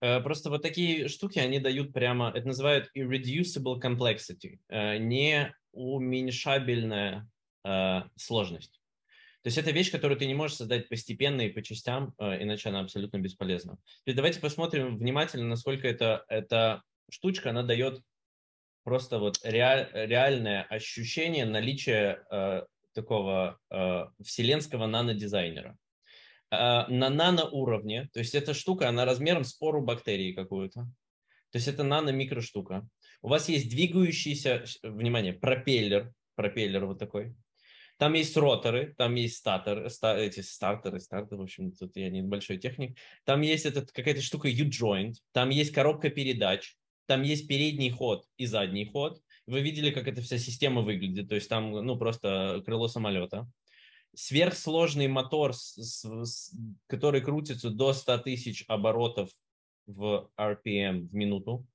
Э, 0.00 0.20
просто 0.20 0.50
вот 0.50 0.62
такие 0.62 1.08
штуки, 1.08 1.38
они 1.38 1.58
дают 1.58 1.92
прямо, 1.92 2.32
это 2.34 2.46
называют 2.46 2.90
irreducible 2.96 3.80
complexity, 3.80 4.58
э, 4.68 4.98
не 4.98 5.54
уменьшабельная 5.72 7.28
э, 7.64 8.02
сложность. 8.16 8.80
То 9.42 9.46
есть 9.46 9.58
это 9.58 9.70
вещь, 9.70 9.90
которую 9.90 10.18
ты 10.18 10.26
не 10.26 10.34
можешь 10.34 10.58
создать 10.58 10.88
постепенно 10.88 11.40
и 11.40 11.48
по 11.48 11.62
частям, 11.62 12.14
иначе 12.18 12.68
она 12.68 12.80
абсолютно 12.80 13.16
бесполезна. 13.16 13.78
Есть 14.04 14.16
давайте 14.16 14.38
посмотрим 14.38 14.98
внимательно, 14.98 15.46
насколько 15.46 15.88
это, 15.88 16.26
эта 16.28 16.82
штучка, 17.08 17.48
она 17.48 17.62
дает 17.62 18.02
просто 18.84 19.18
вот 19.18 19.40
реаль, 19.42 19.88
реальное 19.94 20.64
ощущение 20.64 21.46
наличия 21.46 22.22
такого 22.92 23.58
вселенского 24.22 24.86
нанодизайнера. 24.86 25.78
А, 26.50 26.88
на 26.88 27.10
наноуровне, 27.10 28.08
то 28.12 28.18
есть 28.18 28.34
эта 28.34 28.54
штука, 28.54 28.88
она 28.88 29.04
размером 29.04 29.44
с 29.44 29.52
пору 29.52 29.82
бактерии 29.82 30.32
какую-то. 30.32 30.82
То 31.52 31.56
есть 31.56 31.68
это 31.68 31.82
нано-микроштука. 31.82 32.88
У 33.22 33.28
вас 33.28 33.48
есть 33.48 33.68
двигающийся, 33.70 34.64
внимание, 34.82 35.32
пропеллер, 35.32 36.12
пропеллер 36.34 36.86
вот 36.86 36.98
такой. 36.98 37.34
Там 37.98 38.14
есть 38.14 38.36
роторы, 38.36 38.94
там 38.96 39.14
есть 39.14 39.36
статоры, 39.36 39.90
ста, 39.90 40.16
эти 40.18 40.40
стартеры, 40.40 41.00
стартеры, 41.00 41.40
в 41.40 41.42
общем, 41.42 41.70
тут 41.72 41.96
я 41.96 42.08
не 42.08 42.22
большой 42.22 42.56
техник. 42.56 42.96
Там 43.24 43.42
есть 43.42 43.66
этот, 43.66 43.92
какая-то 43.92 44.22
штука 44.22 44.48
U-joint, 44.48 45.14
там 45.32 45.50
есть 45.50 45.72
коробка 45.72 46.08
передач, 46.08 46.76
там 47.06 47.22
есть 47.22 47.46
передний 47.46 47.90
ход 47.90 48.24
и 48.38 48.46
задний 48.46 48.86
ход. 48.86 49.20
Вы 49.46 49.60
видели, 49.60 49.90
как 49.90 50.08
эта 50.08 50.22
вся 50.22 50.38
система 50.38 50.80
выглядит, 50.80 51.28
то 51.28 51.34
есть 51.34 51.48
там, 51.48 51.72
ну, 51.72 51.98
просто 51.98 52.62
крыло 52.64 52.88
самолета 52.88 53.50
сверхсложный 54.14 55.08
мотор, 55.08 55.54
с, 55.54 55.76
с, 56.04 56.54
который 56.86 57.20
крутится 57.20 57.70
до 57.70 57.92
100 57.92 58.18
тысяч 58.18 58.64
оборотов 58.68 59.30
в 59.86 60.30
RPM 60.38 61.08
в 61.08 61.14
минуту. 61.14 61.66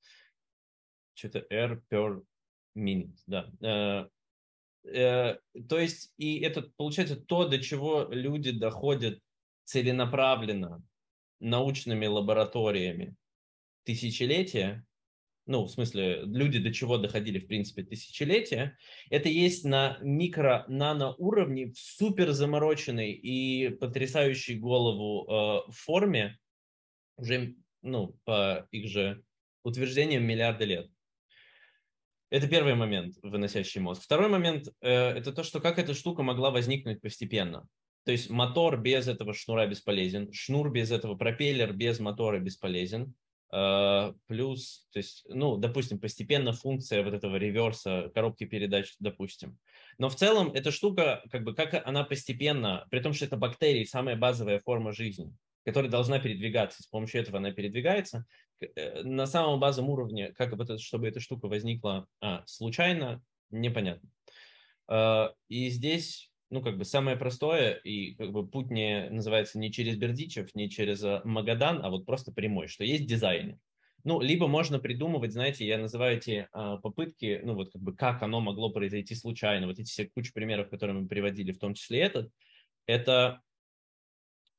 Что-то 1.13 1.45
R 1.49 1.81
per 1.89 2.23
minute, 2.75 3.17
да. 3.25 3.49
Э, 3.61 4.09
э, 4.89 5.37
то 5.67 5.79
есть, 5.79 6.13
и 6.17 6.39
это 6.39 6.69
получается 6.75 7.15
то, 7.15 7.47
до 7.47 7.59
чего 7.59 8.03
люди 8.09 8.51
доходят 8.51 9.19
целенаправленно 9.63 10.83
научными 11.39 12.05
лабораториями 12.05 13.15
тысячелетия, 13.83 14.85
ну, 15.47 15.65
в 15.65 15.69
смысле, 15.69 16.21
люди 16.23 16.59
до 16.59 16.73
чего 16.73 16.97
доходили, 16.97 17.39
в 17.39 17.47
принципе, 17.47 17.83
тысячелетия, 17.83 18.77
это 19.09 19.29
есть 19.29 19.63
на 19.63 19.97
микро-нано 20.01 21.13
уровне 21.15 21.71
в 21.71 21.77
супер 21.77 22.31
замороченной 22.31 23.11
и 23.11 23.69
потрясающей 23.69 24.57
голову 24.57 25.67
э, 25.67 25.71
форме 25.71 26.39
уже, 27.17 27.55
ну, 27.81 28.17
по 28.23 28.67
их 28.71 28.89
же 28.89 29.23
утверждениям, 29.63 30.23
миллиарды 30.23 30.65
лет. 30.65 30.89
Это 32.31 32.47
первый 32.47 32.73
момент, 32.75 33.15
выносящий 33.21 33.79
мозг. 33.79 34.01
Второй 34.01 34.29
момент 34.29 34.67
э, 34.81 34.89
это 34.91 35.31
то, 35.31 35.43
что 35.43 35.61
как 35.61 35.77
эта 35.77 35.93
штука 35.93 36.23
могла 36.23 36.49
возникнуть 36.49 37.01
постепенно. 37.01 37.67
То 38.03 38.11
есть 38.11 38.29
мотор 38.29 38.77
без 38.77 39.07
этого 39.07 39.33
шнура 39.33 39.65
бесполезен, 39.67 40.31
шнур 40.31 40.71
без 40.71 40.91
этого 40.91 41.15
пропеллер 41.15 41.73
без 41.73 41.99
мотора 41.99 42.39
бесполезен. 42.39 43.13
Э, 43.51 44.13
плюс, 44.27 44.87
то 44.91 44.99
есть, 44.99 45.25
ну, 45.29 45.57
допустим, 45.57 45.99
постепенно 45.99 46.51
функция 46.51 47.03
вот 47.03 47.13
этого 47.13 47.35
реверса 47.35 48.11
коробки 48.13 48.45
передач, 48.45 48.95
допустим. 48.99 49.57
Но 49.97 50.09
в 50.09 50.15
целом 50.15 50.51
эта 50.53 50.71
штука, 50.71 51.23
как 51.31 51.43
бы, 51.43 51.53
как 51.53 51.85
она 51.87 52.03
постепенно, 52.03 52.85
при 52.89 52.99
том, 52.99 53.13
что 53.13 53.25
это 53.25 53.37
бактерии, 53.37 53.85
самая 53.85 54.15
базовая 54.15 54.59
форма 54.59 54.91
жизни, 54.93 55.33
которая 55.63 55.91
должна 55.91 56.19
передвигаться, 56.19 56.83
с 56.83 56.87
помощью 56.87 57.21
этого 57.21 57.37
она 57.37 57.51
передвигается, 57.51 58.25
э, 58.59 59.03
на 59.03 59.27
самом 59.27 59.59
базовом 59.59 59.89
уровне, 59.91 60.33
как 60.33 60.53
это, 60.53 60.77
чтобы 60.77 61.07
эта 61.07 61.19
штука 61.19 61.47
возникла 61.47 62.07
а, 62.21 62.43
случайно, 62.47 63.21
непонятно. 63.51 64.09
Э, 64.89 65.29
и 65.49 65.69
здесь 65.69 66.31
ну, 66.49 66.61
как 66.61 66.77
бы 66.77 66.85
самое 66.85 67.17
простое, 67.17 67.73
и 67.73 68.13
как 68.15 68.31
бы 68.31 68.47
путь 68.47 68.69
не 68.69 69.09
называется 69.09 69.57
не 69.57 69.71
через 69.71 69.97
Бердичев, 69.97 70.53
не 70.55 70.69
через 70.69 71.03
э, 71.03 71.21
Магадан, 71.23 71.83
а 71.83 71.89
вот 71.89 72.05
просто 72.05 72.31
прямой, 72.31 72.67
что 72.67 72.83
есть 72.83 73.05
дизайнер. 73.05 73.57
Ну, 74.03 74.21
либо 74.21 74.47
можно 74.47 74.77
придумывать, 74.77 75.33
знаете, 75.33 75.65
я 75.65 75.79
называю 75.79 76.17
эти 76.17 76.47
а, 76.51 76.77
попытки, 76.77 77.41
ну, 77.43 77.55
вот 77.55 77.71
как 77.71 77.81
бы 77.81 77.95
как 77.95 78.21
оно 78.21 78.39
могло 78.39 78.69
произойти 78.69 79.15
случайно. 79.15 79.65
Вот 79.65 79.79
эти 79.79 79.89
все 79.89 80.05
куча 80.05 80.31
примеров, 80.31 80.69
которые 80.69 80.95
мы 80.95 81.07
приводили, 81.07 81.51
в 81.51 81.57
том 81.57 81.73
числе 81.73 82.01
этот, 82.01 82.31
это, 82.85 83.41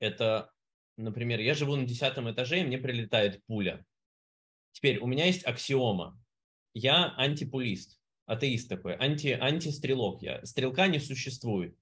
это, 0.00 0.50
например, 0.96 1.38
я 1.38 1.54
живу 1.54 1.76
на 1.76 1.84
десятом 1.84 2.28
этаже, 2.28 2.60
и 2.60 2.64
мне 2.64 2.76
прилетает 2.76 3.40
пуля. 3.46 3.86
Теперь 4.72 4.98
у 4.98 5.06
меня 5.06 5.26
есть 5.26 5.46
аксиома. 5.46 6.20
Я 6.74 7.14
антипулист 7.16 8.00
атеист 8.26 8.68
такой, 8.68 8.94
анти, 8.96 9.28
антистрелок 9.28 10.22
я. 10.22 10.44
Стрелка 10.44 10.86
не 10.86 10.98
существует. 10.98 11.76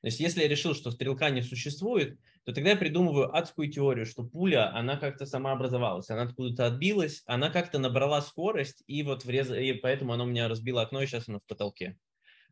То 0.00 0.06
есть 0.06 0.20
если 0.20 0.42
я 0.42 0.48
решил, 0.48 0.74
что 0.74 0.90
стрелка 0.90 1.30
не 1.30 1.42
существует, 1.42 2.18
то 2.44 2.52
тогда 2.52 2.70
я 2.70 2.76
придумываю 2.76 3.34
адскую 3.36 3.70
теорию, 3.70 4.06
что 4.06 4.24
пуля, 4.24 4.74
она 4.74 4.96
как-то 4.96 5.26
сама 5.26 5.52
образовалась, 5.52 6.08
она 6.08 6.22
откуда-то 6.22 6.66
отбилась, 6.66 7.22
она 7.26 7.50
как-то 7.50 7.78
набрала 7.78 8.22
скорость, 8.22 8.82
и 8.86 9.02
вот 9.02 9.24
врез... 9.24 9.50
и 9.50 9.74
поэтому 9.74 10.12
она 10.12 10.24
у 10.24 10.28
меня 10.28 10.48
разбила 10.48 10.82
окно, 10.82 11.02
и 11.02 11.06
сейчас 11.06 11.28
она 11.28 11.40
в 11.40 11.46
потолке. 11.46 11.98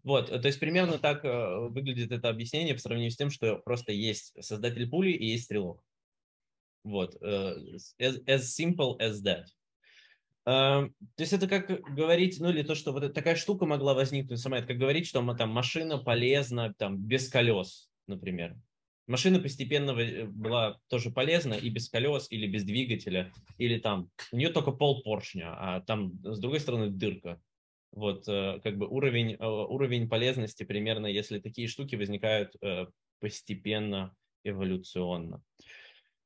Вот, 0.03 0.29
то 0.29 0.47
есть 0.47 0.61
примерно 0.61 0.99
так 0.99 1.25
э, 1.25 1.69
выглядит 1.69 2.13
это 2.13 2.29
объяснение 2.29 2.75
по 2.75 2.81
сравнению 2.81 3.11
с 3.11 3.17
тем, 3.17 3.31
что 3.31 3.57
просто 3.57 3.93
есть 3.93 4.35
создатель 4.45 4.89
пули 4.89 5.11
и 5.11 5.27
есть 5.27 5.45
стрелок. 5.45 5.83
Вот, 6.85 7.17
э, 7.21 7.55
as, 7.99 8.25
as 8.27 8.43
simple 8.43 8.99
as 9.01 9.23
that. 9.25 9.47
Uh, 10.49 10.89
то 11.17 11.23
есть 11.23 11.33
это 11.33 11.49
как 11.49 11.67
говорить, 11.93 12.39
ну 12.39 12.51
или 12.51 12.63
то, 12.63 12.77
что 12.77 12.93
вот 12.93 13.13
такая 13.13 13.35
штука 13.35 13.67
могла 13.67 13.95
возникнуть 13.95 14.39
сама, 14.39 14.59
это 14.59 14.69
как 14.69 14.79
говорить, 14.79 15.09
что 15.09 15.35
там 15.35 15.51
машина 15.51 15.99
полезна 15.99 16.73
там 16.79 16.99
без 16.99 17.29
колес, 17.29 17.91
например. 18.07 18.57
Машина 19.07 19.39
постепенно 19.39 19.93
э, 19.93 20.25
была 20.27 20.81
тоже 20.89 21.11
полезна 21.11 21.55
и 21.55 21.71
без 21.71 21.89
колес, 21.89 22.27
или 22.31 22.47
без 22.47 22.65
двигателя, 22.65 23.33
или 23.57 23.79
там 23.79 24.11
у 24.33 24.37
нее 24.37 24.51
только 24.51 24.73
пол 24.73 25.03
поршня, 25.03 25.55
а 25.57 25.81
там 25.81 26.13
с 26.25 26.41
другой 26.41 26.61
стороны 26.61 26.91
дырка. 26.91 27.41
Вот 27.93 28.27
э, 28.29 28.61
как 28.65 28.77
бы 28.77 28.89
уровень, 28.89 29.35
э, 29.35 29.47
уровень 29.47 30.09
полезности 30.09 30.65
примерно, 30.65 31.07
если 31.07 31.39
такие 31.39 31.69
штуки 31.69 31.95
возникают 31.95 32.55
постепенно, 33.21 34.15
эволюционно. 34.45 35.43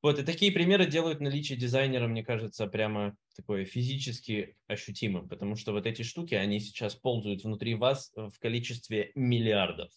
Вот, 0.03 0.19
и 0.19 0.23
такие 0.25 0.51
примеры 0.51 0.87
делают 0.87 1.21
наличие 1.21 1.59
дизайнера, 1.59 2.09
мне 2.09 2.25
кажется, 2.25 2.67
прямо 2.67 3.17
такое 3.37 3.67
физически 3.67 4.57
ощутимым, 4.67 5.29
потому 5.29 5.57
что 5.57 5.73
вот 5.73 5.87
эти 5.87 6.03
штуки, 6.03 6.35
они 6.35 6.59
сейчас 6.59 6.95
ползают 6.95 7.45
внутри 7.45 7.75
вас 7.75 8.11
в 8.15 8.39
количестве 8.39 9.13
миллиардов, 9.15 9.91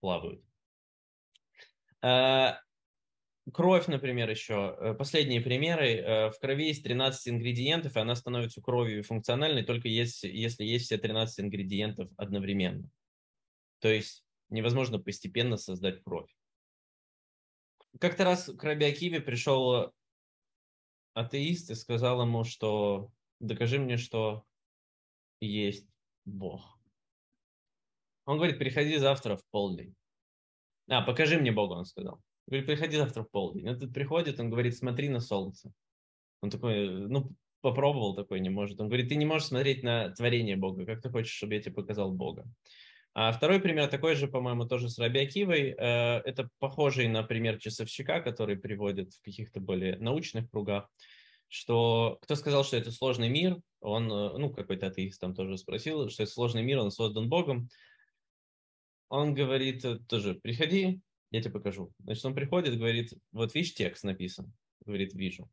плавают. 0.00 0.42
А, 2.02 2.60
кровь, 3.52 3.86
например, 3.86 4.30
еще. 4.30 4.76
Э, 4.78 4.94
последние 4.94 5.40
примеры. 5.40 5.96
Э, 5.96 6.30
в 6.30 6.38
крови 6.38 6.68
есть 6.68 6.84
13 6.84 7.28
ингредиентов, 7.28 7.96
и 7.96 8.00
она 8.00 8.14
становится 8.14 8.60
кровью 8.60 9.02
функциональной 9.02 9.64
только 9.64 9.88
если, 9.88 10.28
если 10.28 10.64
есть 10.64 10.86
все 10.86 10.98
13 10.98 11.40
ингредиентов 11.40 12.10
одновременно. 12.16 12.90
То 13.80 13.88
есть 13.88 14.24
невозможно 14.50 14.98
постепенно 14.98 15.56
создать 15.56 16.02
кровь. 16.02 16.30
Как-то 17.98 18.24
раз 18.24 18.46
к 18.46 18.62
Раби 18.62 18.86
Акиве 18.86 19.20
пришел 19.20 19.92
атеист 21.14 21.70
и 21.70 21.74
сказал 21.74 22.22
ему, 22.22 22.44
что 22.44 23.10
докажи 23.40 23.78
мне, 23.78 23.96
что 23.96 24.44
есть 25.40 25.88
Бог. 26.24 26.78
Он 28.24 28.36
говорит, 28.36 28.58
приходи 28.58 28.98
завтра 28.98 29.36
в 29.36 29.44
полдень. 29.50 29.94
А, 30.88 31.02
покажи 31.02 31.38
мне 31.38 31.50
Бога, 31.50 31.74
он 31.74 31.84
сказал. 31.84 32.20
Говорит, 32.46 32.66
приходи 32.66 32.96
завтра 32.96 33.22
в 33.22 33.30
полдень. 33.30 33.68
Он 33.68 33.78
тут 33.78 33.92
приходит, 33.92 34.38
он 34.38 34.50
говорит, 34.50 34.76
смотри 34.76 35.08
на 35.08 35.20
солнце. 35.20 35.72
Он 36.40 36.50
такой, 36.50 36.88
ну, 37.08 37.30
попробовал 37.60 38.14
такой, 38.14 38.40
не 38.40 38.50
может. 38.50 38.80
Он 38.80 38.88
говорит, 38.88 39.08
ты 39.08 39.16
не 39.16 39.26
можешь 39.26 39.48
смотреть 39.48 39.82
на 39.82 40.10
творение 40.10 40.56
Бога. 40.56 40.86
Как 40.86 41.02
ты 41.02 41.10
хочешь, 41.10 41.34
чтобы 41.34 41.54
я 41.54 41.62
тебе 41.62 41.74
показал 41.74 42.12
Бога? 42.12 42.46
А 43.14 43.32
второй 43.32 43.60
пример 43.60 43.88
такой 43.88 44.14
же, 44.14 44.28
по-моему, 44.28 44.66
тоже 44.66 44.88
с 44.88 44.98
Раби 44.98 45.20
Акивой. 45.20 45.74
Э, 45.76 46.20
это 46.24 46.48
похожий 46.58 47.08
на 47.08 47.22
пример 47.22 47.58
часовщика, 47.58 48.20
который 48.20 48.56
приводит 48.56 49.12
в 49.14 49.22
каких-то 49.22 49.60
более 49.60 49.96
научных 49.98 50.50
кругах, 50.50 50.88
что 51.48 52.18
кто 52.22 52.34
сказал, 52.36 52.64
что 52.64 52.76
это 52.76 52.92
сложный 52.92 53.28
мир, 53.28 53.58
он, 53.80 54.10
э, 54.10 54.38
ну, 54.38 54.50
какой-то 54.50 54.86
атеист 54.86 55.20
там 55.20 55.34
тоже 55.34 55.56
спросил, 55.58 56.08
что 56.10 56.22
это 56.22 56.32
сложный 56.32 56.62
мир, 56.62 56.78
он 56.78 56.90
создан 56.90 57.28
Богом. 57.28 57.68
Он 59.08 59.34
говорит 59.34 59.84
э, 59.84 59.98
тоже, 60.08 60.34
приходи, 60.34 61.00
я 61.30 61.42
тебе 61.42 61.52
покажу. 61.52 61.92
Значит, 61.98 62.24
он 62.24 62.34
приходит, 62.34 62.78
говорит, 62.78 63.12
вот 63.32 63.54
видишь, 63.54 63.74
текст 63.74 64.04
написан. 64.04 64.52
Говорит, 64.84 65.14
вижу. 65.14 65.50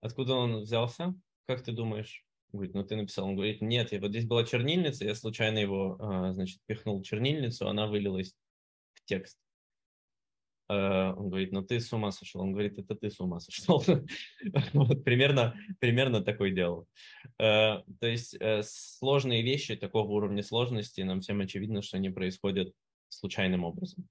Откуда 0.00 0.34
он 0.34 0.62
взялся? 0.62 1.14
Как 1.46 1.62
ты 1.62 1.72
думаешь? 1.72 2.25
Говорит, 2.52 2.74
ну 2.74 2.84
ты 2.84 2.96
написал. 2.96 3.26
Он 3.26 3.34
говорит, 3.34 3.60
нет, 3.60 3.92
я, 3.92 4.00
вот 4.00 4.10
здесь 4.10 4.24
была 4.24 4.44
чернильница, 4.44 5.04
я 5.04 5.14
случайно 5.14 5.58
его, 5.58 5.96
а, 6.00 6.32
значит, 6.32 6.60
пихнул 6.66 7.02
чернильницу, 7.02 7.68
она 7.68 7.86
вылилась 7.86 8.34
в 8.94 9.04
текст. 9.04 9.38
А, 10.68 11.12
он 11.14 11.28
говорит, 11.28 11.52
ну 11.52 11.62
ты 11.62 11.80
с 11.80 11.92
ума 11.92 12.12
сошел. 12.12 12.40
Он 12.40 12.52
говорит, 12.52 12.78
это 12.78 12.94
ты 12.94 13.10
с 13.10 13.20
ума 13.20 13.40
сошел. 13.40 13.84
вот, 14.72 15.04
примерно, 15.04 15.54
примерно 15.80 16.22
такой 16.22 16.52
делал. 16.52 16.88
А, 17.38 17.82
то 18.00 18.06
есть 18.06 18.36
э, 18.38 18.62
сложные 18.64 19.42
вещи 19.42 19.76
такого 19.76 20.10
уровня 20.12 20.42
сложности, 20.42 21.00
нам 21.02 21.20
всем 21.20 21.40
очевидно, 21.40 21.82
что 21.82 21.96
они 21.96 22.10
происходят 22.10 22.72
случайным 23.08 23.64
образом. 23.64 24.08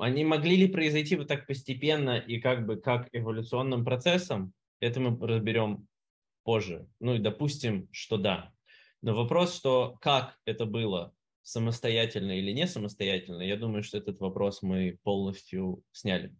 Они 0.00 0.24
могли 0.24 0.56
ли 0.56 0.68
произойти 0.68 1.16
вот 1.16 1.28
так 1.28 1.46
постепенно 1.46 2.18
и 2.18 2.40
как 2.40 2.66
бы 2.66 2.76
как 2.76 3.08
эволюционным 3.12 3.84
процессом? 3.84 4.52
Это 4.80 5.00
мы 5.00 5.26
разберем 5.26 5.86
позже. 6.46 6.88
Ну 7.00 7.16
и 7.16 7.18
допустим, 7.18 7.88
что 7.92 8.16
да. 8.16 8.52
Но 9.02 9.14
вопрос, 9.14 9.54
что 9.54 9.98
как 10.00 10.38
это 10.46 10.64
было, 10.64 11.12
самостоятельно 11.42 12.38
или 12.38 12.52
не 12.52 12.66
самостоятельно, 12.66 13.42
я 13.42 13.56
думаю, 13.56 13.82
что 13.82 13.98
этот 13.98 14.20
вопрос 14.20 14.62
мы 14.62 14.98
полностью 15.02 15.82
сняли. 15.92 16.34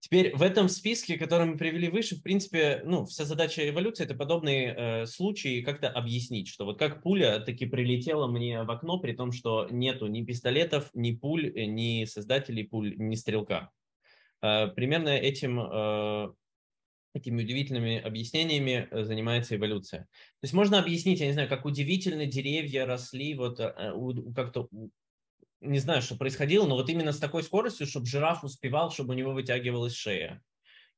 Теперь 0.00 0.34
в 0.36 0.42
этом 0.42 0.68
списке, 0.68 1.18
который 1.18 1.46
мы 1.46 1.58
привели 1.58 1.88
выше, 1.88 2.16
в 2.16 2.22
принципе, 2.22 2.82
ну, 2.84 3.04
вся 3.04 3.24
задача 3.24 3.68
эволюции– 3.68 4.04
это 4.06 4.14
подобные 4.14 4.74
э, 4.74 5.06
случаи 5.06 5.60
как-то 5.62 5.88
объяснить, 5.88 6.48
что 6.48 6.64
вот 6.66 6.78
как 6.78 7.02
пуля 7.02 7.40
таки 7.40 7.66
прилетела 7.66 8.28
мне 8.28 8.62
в 8.62 8.70
окно, 8.70 8.98
при 9.00 9.12
том, 9.12 9.32
что 9.32 9.66
нету 9.70 10.06
ни 10.06 10.24
пистолетов, 10.24 10.88
ни 10.94 11.12
пуль, 11.12 11.48
э, 11.48 11.64
ни 11.64 12.04
создателей 12.04 12.64
пуль, 12.64 12.94
ни 12.96 13.16
стрелка. 13.16 13.70
Э, 14.40 14.68
примерно 14.68 15.08
этим 15.08 15.58
э, 15.58 16.28
этими 17.14 17.42
удивительными 17.42 17.98
объяснениями 17.98 18.88
э, 18.90 19.04
занимается 19.04 19.56
эволюция. 19.56 20.02
То 20.02 20.44
есть 20.44 20.54
можно 20.54 20.78
объяснить, 20.78 21.20
я 21.20 21.26
не 21.26 21.32
знаю, 21.32 21.48
как 21.48 21.64
удивительно 21.64 22.26
деревья 22.26 22.86
росли, 22.86 23.34
вот 23.34 23.60
э, 23.60 23.92
как-то, 24.34 24.68
не 25.60 25.78
знаю, 25.78 26.02
что 26.02 26.16
происходило, 26.16 26.66
но 26.66 26.76
вот 26.76 26.88
именно 26.88 27.12
с 27.12 27.18
такой 27.18 27.42
скоростью, 27.42 27.86
чтобы 27.86 28.06
жираф 28.06 28.44
успевал, 28.44 28.90
чтобы 28.90 29.14
у 29.14 29.16
него 29.16 29.32
вытягивалась 29.32 29.94
шея 29.94 30.42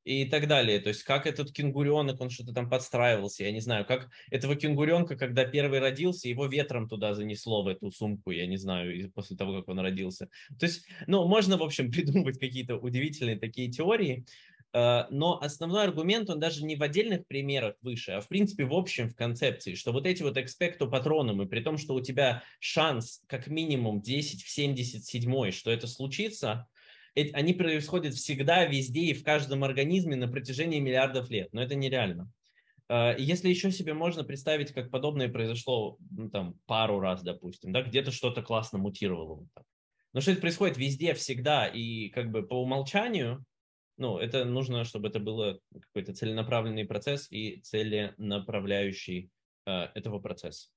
и 0.03 0.25
так 0.25 0.47
далее. 0.47 0.79
То 0.79 0.89
есть 0.89 1.03
как 1.03 1.27
этот 1.27 1.51
кенгуренок, 1.51 2.19
он 2.19 2.29
что-то 2.29 2.53
там 2.53 2.69
подстраивался, 2.69 3.43
я 3.43 3.51
не 3.51 3.59
знаю, 3.59 3.85
как 3.85 4.09
этого 4.29 4.55
кенгуренка, 4.55 5.15
когда 5.15 5.45
первый 5.45 5.79
родился, 5.79 6.27
его 6.27 6.47
ветром 6.47 6.87
туда 6.87 7.13
занесло 7.13 7.63
в 7.63 7.67
эту 7.67 7.91
сумку, 7.91 8.31
я 8.31 8.47
не 8.47 8.57
знаю, 8.57 9.11
после 9.13 9.37
того, 9.37 9.59
как 9.59 9.69
он 9.69 9.79
родился. 9.79 10.29
То 10.59 10.65
есть, 10.65 10.87
ну, 11.07 11.27
можно, 11.27 11.57
в 11.57 11.63
общем, 11.63 11.91
придумывать 11.91 12.39
какие-то 12.39 12.77
удивительные 12.77 13.37
такие 13.37 13.71
теории, 13.71 14.25
но 14.73 15.39
основной 15.41 15.83
аргумент, 15.83 16.29
он 16.29 16.39
даже 16.39 16.63
не 16.63 16.75
в 16.75 16.83
отдельных 16.83 17.27
примерах 17.27 17.75
выше, 17.81 18.11
а 18.11 18.21
в 18.21 18.27
принципе 18.27 18.65
в 18.65 18.73
общем, 18.73 19.09
в 19.09 19.15
концепции, 19.15 19.75
что 19.75 19.91
вот 19.91 20.05
эти 20.05 20.23
вот 20.23 20.37
экспекту 20.37 20.89
патроном, 20.89 21.41
и 21.41 21.45
при 21.45 21.59
том, 21.61 21.77
что 21.77 21.93
у 21.93 22.01
тебя 22.01 22.43
шанс 22.59 23.21
как 23.27 23.47
минимум 23.47 24.01
10 24.01 24.43
в 24.43 24.49
77, 24.49 25.51
что 25.51 25.71
это 25.71 25.87
случится, 25.87 26.67
они 27.15 27.53
происходят 27.53 28.13
всегда, 28.13 28.65
везде 28.65 29.01
и 29.01 29.13
в 29.13 29.23
каждом 29.23 29.63
организме 29.63 30.15
на 30.15 30.27
протяжении 30.27 30.79
миллиардов 30.79 31.29
лет, 31.29 31.49
но 31.51 31.61
это 31.61 31.75
нереально. 31.75 32.31
Э, 32.87 33.15
если 33.17 33.49
еще 33.49 33.71
себе 33.71 33.93
можно 33.93 34.23
представить, 34.23 34.71
как 34.71 34.91
подобное 34.91 35.29
произошло 35.29 35.97
ну, 36.09 36.29
там, 36.29 36.55
пару 36.65 36.99
раз, 36.99 37.21
допустим, 37.23 37.71
да, 37.71 37.81
где-то 37.81 38.11
что-то 38.11 38.41
классно 38.41 38.79
мутировало. 38.79 39.35
Вот 39.35 39.47
так. 39.53 39.65
Но 40.13 40.19
что 40.19 40.31
это 40.31 40.41
происходит 40.41 40.77
везде, 40.77 41.13
всегда, 41.13 41.67
и 41.67 42.09
как 42.09 42.31
бы 42.31 42.43
по 42.43 42.61
умолчанию, 42.61 43.43
ну, 44.01 44.17
это 44.17 44.45
нужно, 44.45 44.83
чтобы 44.83 45.09
это 45.09 45.19
было 45.19 45.59
какой-то 45.71 46.15
целенаправленный 46.15 46.85
процесс 46.85 47.31
и 47.31 47.61
целенаправляющий 47.61 49.29
э, 49.67 49.71
этого 49.93 50.19
процесса. 50.19 50.69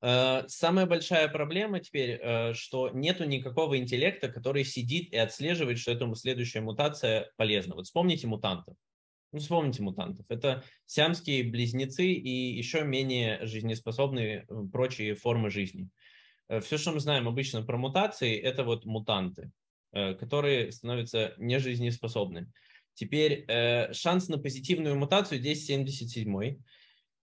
Э, 0.00 0.44
самая 0.48 0.86
большая 0.86 1.28
проблема 1.28 1.80
теперь, 1.80 2.18
э, 2.22 2.54
что 2.54 2.88
нету 2.88 3.24
никакого 3.24 3.76
интеллекта, 3.76 4.30
который 4.30 4.64
сидит 4.64 5.12
и 5.12 5.18
отслеживает, 5.18 5.78
что 5.78 5.92
эта 5.92 6.10
следующая 6.14 6.62
мутация 6.62 7.30
полезна. 7.36 7.74
Вот 7.74 7.84
вспомните 7.84 8.26
мутантов. 8.28 8.76
Ну, 9.32 9.40
вспомните 9.40 9.82
мутантов. 9.82 10.24
Это 10.30 10.64
сиамские 10.86 11.44
близнецы 11.44 12.06
и 12.06 12.56
еще 12.56 12.82
менее 12.84 13.44
жизнеспособные 13.44 14.46
прочие 14.72 15.14
формы 15.14 15.50
жизни. 15.50 15.90
Э, 16.48 16.60
Все, 16.60 16.78
что 16.78 16.92
мы 16.92 17.00
знаем 17.00 17.28
обычно 17.28 17.62
про 17.62 17.76
мутации, 17.76 18.38
это 18.38 18.64
вот 18.64 18.86
мутанты. 18.86 19.52
Э, 19.94 20.12
которые 20.14 20.72
становятся 20.72 21.34
нежизнеспособны. 21.38 22.50
Теперь 22.94 23.44
э, 23.46 23.92
шанс 23.92 24.26
на 24.26 24.38
позитивную 24.38 24.96
мутацию 24.96 25.38
здесь 25.38 25.66
77 25.66 26.56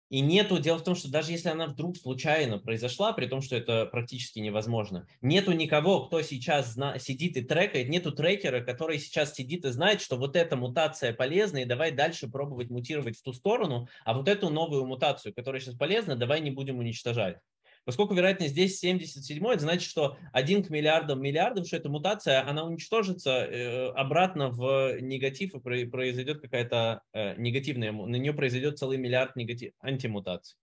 и 0.08 0.20
нету, 0.20 0.58
дело 0.58 0.78
в 0.78 0.82
том, 0.82 0.96
что 0.96 1.08
даже 1.08 1.30
если 1.30 1.48
она 1.48 1.68
вдруг 1.68 1.96
случайно 1.96 2.58
произошла, 2.58 3.12
при 3.12 3.26
том, 3.26 3.40
что 3.40 3.54
это 3.54 3.86
практически 3.86 4.40
невозможно, 4.40 5.06
нету 5.22 5.52
никого, 5.52 6.06
кто 6.06 6.22
сейчас 6.22 6.72
зна- 6.72 6.98
сидит 6.98 7.36
и 7.36 7.42
трекает, 7.42 7.88
нету 7.88 8.10
трекера, 8.10 8.60
который 8.60 8.98
сейчас 8.98 9.34
сидит 9.34 9.64
и 9.64 9.70
знает, 9.70 10.00
что 10.00 10.16
вот 10.16 10.34
эта 10.34 10.56
мутация 10.56 11.12
полезна, 11.12 11.58
и 11.58 11.66
давай 11.66 11.92
дальше 11.92 12.28
пробовать 12.28 12.70
мутировать 12.70 13.16
в 13.16 13.22
ту 13.22 13.32
сторону, 13.32 13.86
а 14.04 14.12
вот 14.12 14.26
эту 14.26 14.50
новую 14.50 14.86
мутацию, 14.86 15.32
которая 15.32 15.60
сейчас 15.60 15.76
полезна, 15.76 16.16
давай 16.16 16.40
не 16.40 16.50
будем 16.50 16.80
уничтожать. 16.80 17.38
Поскольку 17.86 18.14
вероятность 18.14 18.50
здесь 18.50 18.80
77, 18.80 19.46
это 19.46 19.60
значит, 19.60 19.88
что 19.88 20.18
1 20.32 20.64
к 20.64 20.70
миллиардам 20.70 21.22
миллиардов, 21.22 21.68
что 21.68 21.76
эта 21.76 21.88
мутация, 21.88 22.44
она 22.44 22.64
уничтожится 22.64 23.30
э, 23.30 23.90
обратно 23.92 24.50
в 24.50 25.00
негатив, 25.00 25.54
и 25.54 25.84
произойдет 25.84 26.40
какая-то 26.40 27.02
э, 27.12 27.36
негативная, 27.36 27.92
на 27.92 28.16
нее 28.16 28.32
произойдет 28.32 28.76
целый 28.76 28.98
миллиард 28.98 29.36
негатив, 29.36 29.72
антимутаций. 29.80 30.58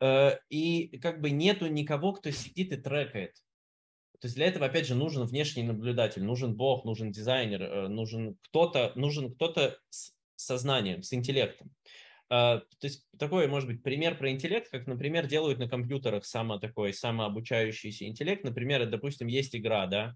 Э, 0.00 0.32
и 0.50 0.98
как 0.98 1.20
бы 1.20 1.30
нету 1.30 1.68
никого, 1.68 2.12
кто 2.12 2.32
сидит 2.32 2.72
и 2.72 2.76
трекает. 2.76 3.36
То 4.20 4.26
есть 4.26 4.34
для 4.34 4.46
этого, 4.46 4.66
опять 4.66 4.88
же, 4.88 4.96
нужен 4.96 5.26
внешний 5.26 5.62
наблюдатель, 5.62 6.24
нужен 6.24 6.56
бог, 6.56 6.84
нужен 6.84 7.12
дизайнер, 7.12 7.88
нужен 7.88 8.36
кто-то, 8.42 8.90
нужен 8.96 9.32
кто-то 9.32 9.78
с 9.90 10.12
сознанием, 10.34 11.04
с 11.04 11.12
интеллектом. 11.12 11.70
Uh, 12.30 12.60
то 12.60 12.86
есть 12.86 13.06
такой, 13.18 13.48
может 13.48 13.66
быть, 13.66 13.82
пример 13.82 14.18
про 14.18 14.30
интеллект, 14.30 14.70
как, 14.70 14.86
например, 14.86 15.26
делают 15.26 15.58
на 15.58 15.66
компьютерах 15.66 16.26
само 16.26 16.58
такой 16.58 16.92
самообучающийся 16.92 18.04
интеллект. 18.04 18.44
Например, 18.44 18.84
допустим, 18.84 19.28
есть 19.28 19.56
игра, 19.56 19.86
да, 19.86 20.14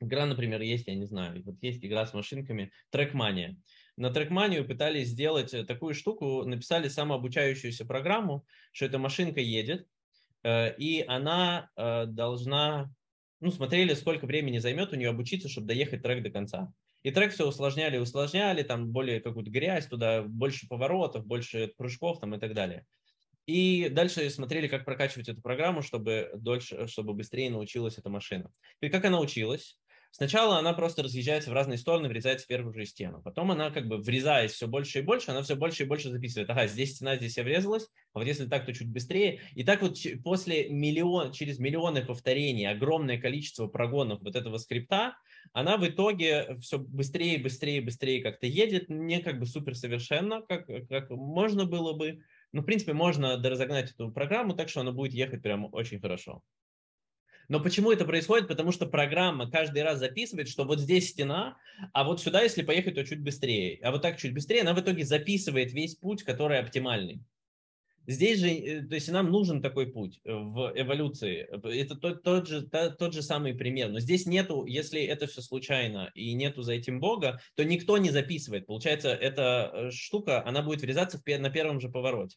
игра, 0.00 0.26
например, 0.26 0.60
есть, 0.60 0.86
я 0.86 0.94
не 0.94 1.06
знаю, 1.06 1.42
вот 1.44 1.56
есть 1.60 1.84
игра 1.84 2.06
с 2.06 2.14
машинками, 2.14 2.72
трекмания. 2.90 3.56
На 3.96 4.10
трекманию 4.10 4.66
пытались 4.66 5.08
сделать 5.08 5.54
э, 5.54 5.64
такую 5.64 5.94
штуку, 5.94 6.44
написали 6.44 6.88
самообучающуюся 6.88 7.84
программу, 7.84 8.44
что 8.72 8.86
эта 8.86 8.98
машинка 8.98 9.40
едет, 9.40 9.86
э, 10.42 10.74
и 10.76 11.04
она 11.06 11.70
э, 11.76 12.06
должна, 12.06 12.92
ну, 13.40 13.50
смотрели, 13.50 13.94
сколько 13.94 14.26
времени 14.26 14.58
займет 14.58 14.92
у 14.92 14.96
нее 14.96 15.10
обучиться, 15.10 15.48
чтобы 15.48 15.68
доехать 15.68 16.02
трек 16.02 16.22
до 16.22 16.30
конца. 16.30 16.72
И 17.04 17.10
трек 17.10 17.32
все 17.32 17.46
усложняли, 17.46 17.98
усложняли, 17.98 18.62
там 18.62 18.90
более 18.90 19.20
какую-то 19.20 19.50
грязь 19.50 19.86
туда, 19.86 20.22
больше 20.22 20.66
поворотов, 20.66 21.26
больше 21.26 21.72
прыжков 21.76 22.18
там 22.18 22.34
и 22.34 22.40
так 22.40 22.54
далее. 22.54 22.86
И 23.46 23.90
дальше 23.90 24.30
смотрели, 24.30 24.68
как 24.68 24.86
прокачивать 24.86 25.28
эту 25.28 25.42
программу, 25.42 25.82
чтобы 25.82 26.30
дольше, 26.34 26.86
чтобы 26.86 27.12
быстрее 27.12 27.50
научилась 27.50 27.98
эта 27.98 28.08
машина. 28.08 28.50
И 28.80 28.88
как 28.88 29.04
она 29.04 29.20
училась? 29.20 29.78
Сначала 30.16 30.58
она 30.58 30.74
просто 30.74 31.02
разъезжается 31.02 31.50
в 31.50 31.54
разные 31.54 31.76
стороны, 31.76 32.06
врезается 32.06 32.44
в 32.44 32.48
первую 32.48 32.72
же 32.72 32.86
стену. 32.86 33.20
Потом 33.20 33.50
она 33.50 33.72
как 33.72 33.88
бы 33.88 33.96
врезаясь 33.96 34.52
все 34.52 34.68
больше 34.68 35.00
и 35.00 35.02
больше, 35.02 35.32
она 35.32 35.42
все 35.42 35.56
больше 35.56 35.82
и 35.82 35.86
больше 35.86 36.08
записывает. 36.08 36.48
Ага, 36.50 36.68
здесь 36.68 36.94
стена, 36.94 37.16
здесь 37.16 37.36
я 37.36 37.42
врезалась, 37.42 37.88
а 38.12 38.20
вот 38.20 38.28
если 38.28 38.46
так, 38.46 38.64
то 38.64 38.72
чуть 38.72 38.92
быстрее. 38.92 39.40
И 39.56 39.64
так 39.64 39.82
вот 39.82 39.98
после 40.22 40.68
миллион, 40.68 41.32
через 41.32 41.58
миллионы 41.58 42.06
повторений, 42.06 42.70
огромное 42.70 43.20
количество 43.20 43.66
прогонов 43.66 44.20
вот 44.22 44.36
этого 44.36 44.58
скрипта, 44.58 45.16
она 45.52 45.78
в 45.78 45.84
итоге 45.84 46.58
все 46.60 46.78
быстрее, 46.78 47.38
быстрее, 47.38 47.80
быстрее 47.80 48.22
как-то 48.22 48.46
едет, 48.46 48.88
не 48.88 49.18
как 49.18 49.40
бы 49.40 49.46
суперсовершенно, 49.46 50.42
как, 50.42 50.68
как 50.88 51.10
можно 51.10 51.64
было 51.64 51.92
бы. 51.92 52.20
Но, 52.52 52.62
в 52.62 52.64
принципе, 52.64 52.92
можно 52.92 53.36
доразогнать 53.36 53.90
эту 53.90 54.12
программу 54.12 54.54
так, 54.54 54.68
что 54.68 54.82
она 54.82 54.92
будет 54.92 55.12
ехать 55.12 55.42
прям 55.42 55.68
очень 55.72 55.98
хорошо. 55.98 56.40
Но 57.48 57.60
почему 57.60 57.92
это 57.92 58.04
происходит? 58.04 58.48
Потому 58.48 58.72
что 58.72 58.86
программа 58.86 59.50
каждый 59.50 59.82
раз 59.82 59.98
записывает, 59.98 60.48
что 60.48 60.64
вот 60.64 60.80
здесь 60.80 61.10
стена, 61.10 61.56
а 61.92 62.04
вот 62.04 62.20
сюда, 62.20 62.42
если 62.42 62.62
поехать, 62.62 62.94
то 62.94 63.04
чуть 63.04 63.22
быстрее. 63.22 63.78
А 63.82 63.90
вот 63.90 64.02
так 64.02 64.18
чуть 64.18 64.34
быстрее, 64.34 64.62
она 64.62 64.74
в 64.74 64.80
итоге 64.80 65.04
записывает 65.04 65.72
весь 65.72 65.94
путь, 65.94 66.22
который 66.22 66.58
оптимальный. 66.58 67.20
Здесь 68.06 68.40
же, 68.40 68.50
э, 68.50 68.82
то 68.82 68.94
есть 68.94 69.10
нам 69.10 69.30
нужен 69.30 69.62
такой 69.62 69.90
путь 69.90 70.20
в 70.24 70.72
эволюции. 70.74 71.48
Это 71.74 71.94
тот, 71.94 72.22
тот, 72.22 72.46
же, 72.48 72.62
тот 72.62 73.14
же 73.14 73.22
самый 73.22 73.54
пример. 73.54 73.90
Но 73.90 74.00
здесь 74.00 74.26
нету, 74.26 74.66
если 74.66 75.02
это 75.02 75.26
все 75.26 75.40
случайно 75.40 76.10
и 76.14 76.34
нету 76.34 76.62
за 76.62 76.74
этим 76.74 77.00
Бога, 77.00 77.40
то 77.54 77.64
никто 77.64 77.96
не 77.96 78.10
записывает. 78.10 78.66
Получается, 78.66 79.08
эта 79.08 79.70
э, 79.72 79.90
штука, 79.90 80.46
она 80.46 80.62
будет 80.62 80.82
врезаться 80.82 81.18
в, 81.18 81.38
на 81.38 81.50
первом 81.50 81.80
же 81.80 81.88
повороте. 81.88 82.36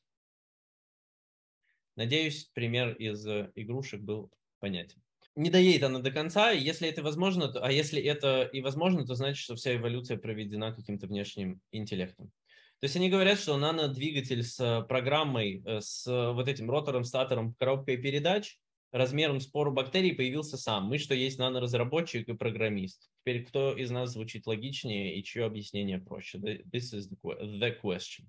Надеюсь, 1.97 2.49
пример 2.53 2.93
из 2.93 3.25
э, 3.27 3.51
игрушек 3.55 4.01
был 4.01 4.31
понятен. 4.59 5.01
Не 5.35 5.49
доедет 5.49 5.83
она 5.83 5.99
до 5.99 6.11
конца, 6.11 6.51
и 6.51 6.59
если 6.59 6.87
это 6.89 7.03
возможно, 7.03 7.47
то, 7.47 7.63
а 7.63 7.71
если 7.71 8.01
это 8.01 8.43
и 8.43 8.61
возможно, 8.61 9.05
то 9.05 9.13
значит, 9.13 9.37
что 9.37 9.55
вся 9.55 9.75
эволюция 9.75 10.17
проведена 10.17 10.73
каким-то 10.73 11.07
внешним 11.07 11.61
интеллектом. 11.71 12.31
То 12.79 12.85
есть 12.85 12.95
они 12.95 13.09
говорят, 13.09 13.39
что 13.39 13.57
нано-двигатель 13.57 14.43
с 14.43 14.85
программой, 14.87 15.63
э, 15.65 15.81
с 15.81 16.05
вот 16.07 16.47
этим 16.47 16.69
ротором, 16.69 17.03
статором, 17.03 17.53
коробкой 17.55 17.97
передач, 17.97 18.57
размером 18.91 19.39
спору 19.39 19.71
бактерий 19.71 20.13
появился 20.13 20.57
сам. 20.57 20.85
Мы 20.85 20.97
что 20.97 21.13
есть 21.13 21.39
наноразработчик 21.39 22.27
и 22.27 22.33
программист. 22.33 23.09
Теперь 23.21 23.43
кто 23.45 23.75
из 23.75 23.89
нас 23.91 24.11
звучит 24.11 24.47
логичнее 24.47 25.17
и 25.17 25.23
чье 25.23 25.45
объяснение 25.45 25.99
проще? 25.99 26.37
This 26.37 26.93
is 26.93 27.09
the 27.23 27.81
question. 27.81 28.25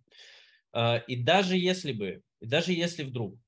А, 0.73 0.97
и 0.97 1.17
даже 1.17 1.57
если 1.57 1.93
бы, 1.93 2.23
даже 2.41 2.73
если 2.73 3.03
вдруг, 3.03 3.39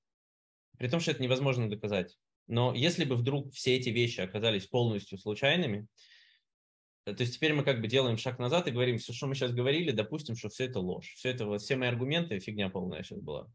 при 0.78 0.88
том, 0.88 1.00
что 1.00 1.10
это 1.10 1.22
невозможно 1.22 1.68
доказать, 1.68 2.16
но 2.50 2.74
если 2.74 3.04
бы 3.04 3.14
вдруг 3.14 3.52
все 3.52 3.76
эти 3.76 3.90
вещи 3.90 4.20
оказались 4.20 4.66
полностью 4.66 5.18
случайными, 5.18 5.86
э, 7.06 7.14
то 7.14 7.22
есть 7.22 7.36
теперь 7.36 7.54
мы 7.54 7.62
как 7.62 7.80
бы 7.80 7.86
делаем 7.86 8.18
шаг 8.18 8.40
назад 8.40 8.66
и 8.66 8.72
говорим, 8.72 8.98
все, 8.98 9.12
что 9.12 9.28
мы 9.28 9.36
сейчас 9.36 9.52
говорили, 9.52 9.92
допустим, 9.92 10.34
что 10.34 10.48
все 10.48 10.64
это 10.64 10.80
ложь. 10.80 11.14
Все 11.14 11.30
это, 11.30 11.46
вот, 11.46 11.62
все 11.62 11.76
мои 11.76 11.88
аргументы, 11.88 12.40
фигня 12.40 12.68
полная 12.68 13.04
сейчас 13.04 13.20
была. 13.20 13.48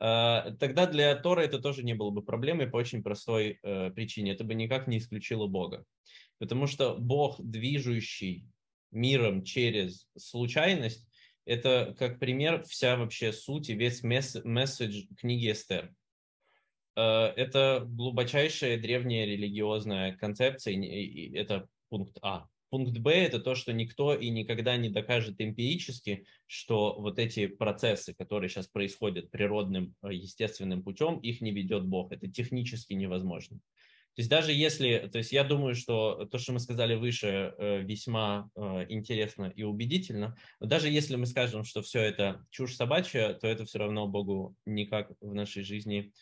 А, 0.00 0.50
тогда 0.58 0.86
для 0.86 1.14
Тора 1.14 1.42
это 1.42 1.58
тоже 1.58 1.84
не 1.84 1.92
было 1.92 2.08
бы 2.08 2.22
проблемой 2.22 2.68
по 2.68 2.76
очень 2.76 3.02
простой 3.02 3.58
э, 3.62 3.90
причине. 3.90 4.32
Это 4.32 4.44
бы 4.44 4.54
никак 4.54 4.86
не 4.86 4.96
исключило 4.96 5.46
Бога. 5.46 5.84
Потому 6.38 6.66
что 6.66 6.96
Бог, 6.96 7.36
движущий 7.38 8.46
миром 8.90 9.44
через 9.44 10.08
случайность, 10.16 11.06
это 11.44 11.94
как 11.98 12.18
пример 12.18 12.64
вся 12.64 12.96
вообще 12.96 13.30
суть 13.30 13.68
и 13.68 13.74
весь 13.74 14.02
месседж 14.02 15.04
книги 15.18 15.52
Эстер. 15.52 15.92
Э, 16.96 17.32
это 17.36 17.84
глубочайшая 17.86 18.78
древняя 18.78 19.26
религиозная 19.26 20.16
концепция, 20.16 20.74
и 20.74 21.34
это 21.34 21.68
пункт 21.88 22.18
А. 22.22 22.46
Пункт 22.70 22.96
Б– 22.98 23.12
это 23.12 23.38
то, 23.38 23.54
что 23.54 23.72
никто 23.74 24.14
и 24.14 24.30
никогда 24.30 24.78
не 24.78 24.88
докажет 24.88 25.34
эмпирически, 25.38 26.24
что 26.46 26.98
вот 26.98 27.18
эти 27.18 27.46
процессы, 27.46 28.14
которые 28.14 28.48
сейчас 28.48 28.66
происходят 28.66 29.30
природным, 29.30 29.94
э, 30.02 30.14
естественным 30.14 30.82
путем, 30.82 31.18
их 31.18 31.40
не 31.42 31.50
ведет 31.50 31.84
Бог. 31.84 32.12
Это 32.12 32.28
технически 32.28 32.94
невозможно. 32.94 33.58
То 34.14 34.20
есть 34.20 34.28
даже 34.28 34.52
если, 34.52 35.08
то 35.10 35.18
есть 35.18 35.32
я 35.32 35.42
думаю, 35.42 35.74
что 35.74 36.26
то, 36.26 36.36
что 36.36 36.52
мы 36.52 36.60
сказали 36.60 36.94
выше, 36.94 37.54
э, 37.56 37.82
весьма 37.82 38.50
интересно 38.88 39.50
и 39.56 39.62
убедительно, 39.62 40.36
но 40.60 40.66
даже 40.66 40.90
если 40.90 41.16
мы 41.16 41.24
скажем, 41.24 41.64
что 41.64 41.80
все 41.80 42.00
это 42.00 42.44
чушь 42.50 42.74
собачья, 42.74 43.32
то 43.32 43.46
это 43.46 43.64
все 43.64 43.78
равно 43.78 44.06
Богу 44.06 44.54
никак 44.66 45.10
в 45.20 45.32
нашей 45.34 45.62
жизни 45.62 46.12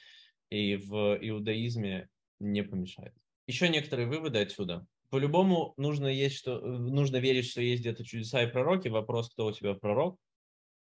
и 0.50 0.76
в 0.76 1.18
иудаизме 1.20 2.08
не 2.38 2.62
помешает. 2.62 3.14
Еще 3.46 3.68
некоторые 3.68 4.06
выводы 4.06 4.40
отсюда. 4.40 4.86
По-любому 5.10 5.74
нужно, 5.76 6.06
есть, 6.06 6.36
что, 6.36 6.60
нужно 6.60 7.16
верить, 7.16 7.46
что 7.46 7.60
есть 7.60 7.80
где-то 7.80 8.04
чудеса 8.04 8.42
и 8.42 8.50
пророки. 8.50 8.88
Вопрос, 8.88 9.30
кто 9.30 9.46
у 9.46 9.52
тебя 9.52 9.74
пророк? 9.74 10.18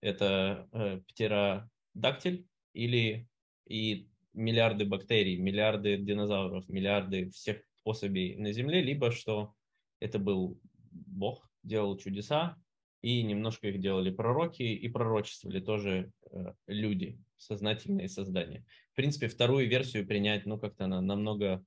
Это 0.00 0.68
э, 0.72 1.00
птеродактиль 1.08 2.46
или 2.72 3.26
и 3.66 4.08
миллиарды 4.32 4.84
бактерий, 4.84 5.38
миллиарды 5.38 5.96
динозавров, 5.96 6.68
миллиарды 6.68 7.30
всех 7.30 7.62
особей 7.84 8.36
на 8.36 8.52
Земле, 8.52 8.80
либо 8.80 9.10
что 9.10 9.54
это 10.00 10.18
был 10.18 10.60
Бог, 10.90 11.48
делал 11.62 11.96
чудеса, 11.96 12.56
и 13.02 13.22
немножко 13.22 13.68
их 13.68 13.80
делали 13.80 14.10
пророки, 14.10 14.62
и 14.62 14.88
пророчествовали 14.88 15.60
тоже 15.60 16.12
э, 16.30 16.52
люди, 16.68 17.18
сознательные 17.36 18.08
создания. 18.08 18.64
В 18.92 18.96
принципе, 18.96 19.28
вторую 19.28 19.68
версию 19.68 20.06
принять, 20.06 20.46
ну, 20.46 20.58
как-то 20.58 20.84
она 20.84 21.00
намного... 21.00 21.64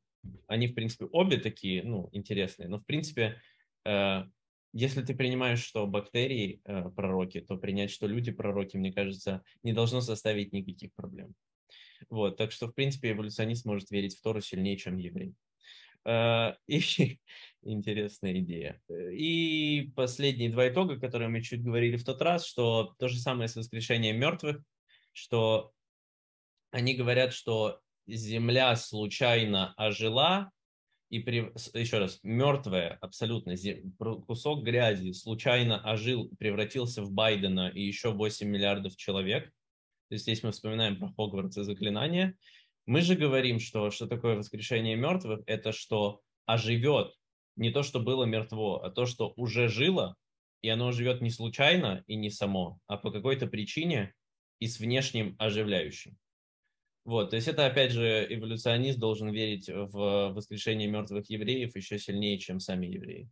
Они, 0.48 0.67
в 0.67 0.74
принципе, 0.74 1.06
обе 1.06 1.38
такие, 1.38 1.84
ну, 1.84 2.10
интересные, 2.12 2.69
но, 2.69 2.80
в 2.80 2.86
принципе, 2.86 3.41
э, 3.86 4.24
если 4.71 5.02
ты 5.04 5.13
принимаешь, 5.13 5.63
что 5.63 5.86
бактерии 5.86 6.62
э, 6.63 6.89
пророки, 6.89 7.41
то 7.41 7.58
принять, 7.58 7.91
что 7.91 8.08
люди 8.08 8.32
пророки, 8.32 8.78
мне 8.78 8.91
кажется, 8.91 9.43
не 9.62 9.74
должно 9.74 10.02
составить 10.02 10.54
никаких 10.54 10.93
проблем. 10.93 11.36
Вот, 12.10 12.38
так 12.38 12.52
что, 12.52 12.67
в 12.67 12.74
принципе, 12.74 13.12
эволюционист 13.12 13.65
может 13.65 13.91
верить 13.91 14.17
в 14.17 14.21
Тору 14.21 14.41
сильнее, 14.41 14.78
чем 14.78 14.98
еврей. 14.98 15.36
Э, 16.06 16.54
и 16.67 17.19
интересная 17.65 18.39
идея. 18.39 18.82
И 19.12 19.91
последние 19.95 20.49
два 20.49 20.69
итога, 20.69 20.99
которые 20.99 21.30
мы 21.30 21.41
чуть 21.41 21.63
говорили 21.63 21.97
в 21.97 22.06
тот 22.06 22.21
раз, 22.21 22.45
что 22.45 22.95
то 22.99 23.08
же 23.08 23.19
самое 23.19 23.49
с 23.49 23.56
воскрешением 23.56 24.17
мертвых, 24.17 24.62
что 25.12 25.73
они 26.71 26.93
говорят, 26.93 27.34
что 27.34 27.80
земля 28.08 28.75
случайно 28.75 29.73
ожила, 29.75 30.51
и 31.10 31.19
при, 31.19 31.51
еще 31.73 31.99
раз, 31.99 32.19
мертвая 32.23 32.97
абсолютно 33.01 33.56
кусок 34.25 34.63
грязи 34.63 35.12
случайно 35.12 35.80
ожил, 35.80 36.30
превратился 36.39 37.04
в 37.04 37.12
Байдена 37.12 37.69
и 37.69 37.82
еще 37.82 38.12
8 38.12 38.47
миллиардов 38.47 38.95
человек. 38.95 39.45
То 40.10 40.15
есть 40.15 40.23
здесь 40.23 40.43
мы 40.43 40.51
вспоминаем 40.51 40.97
про 40.99 41.12
Хогвартс 41.13 41.58
и 41.58 41.63
заклинания. 41.63 42.38
Мы 42.86 43.01
же 43.01 43.15
говорим, 43.15 43.60
что 43.60 43.89
что 43.91 44.08
такое 44.08 44.36
воскрешение 44.36 44.95
мертвых? 44.95 45.41
Это 45.47 45.71
что 45.71 46.21
оживет 46.45 47.13
не 47.56 47.72
то, 47.72 47.84
что 47.84 48.00
было 48.00 48.26
мертво, 48.26 48.84
а 48.84 48.89
то, 48.89 49.06
что 49.06 49.34
уже 49.36 49.68
жило, 49.68 50.15
и 50.62 50.70
оно 50.70 50.91
живет 50.91 51.22
не 51.22 51.30
случайно 51.30 52.04
и 52.08 52.15
не 52.15 52.30
само, 52.30 52.80
а 52.88 52.98
по 52.98 53.12
какой-то 53.12 53.48
причине 53.48 54.13
и 54.60 54.68
с 54.68 54.80
внешним 54.80 55.36
оживляющим. 55.38 56.18
Вот, 57.06 57.30
то 57.30 57.36
есть 57.36 57.48
это, 57.48 57.68
опять 57.68 57.91
же, 57.91 58.26
эволюционист 58.28 58.98
должен 58.98 59.30
верить 59.30 59.70
в 59.70 60.32
воскрешение 60.34 60.88
мертвых 60.88 61.30
евреев 61.30 61.76
еще 61.76 62.00
сильнее, 62.00 62.39
чем 62.39 62.60
сами 62.60 62.88
евреи. 62.88 63.30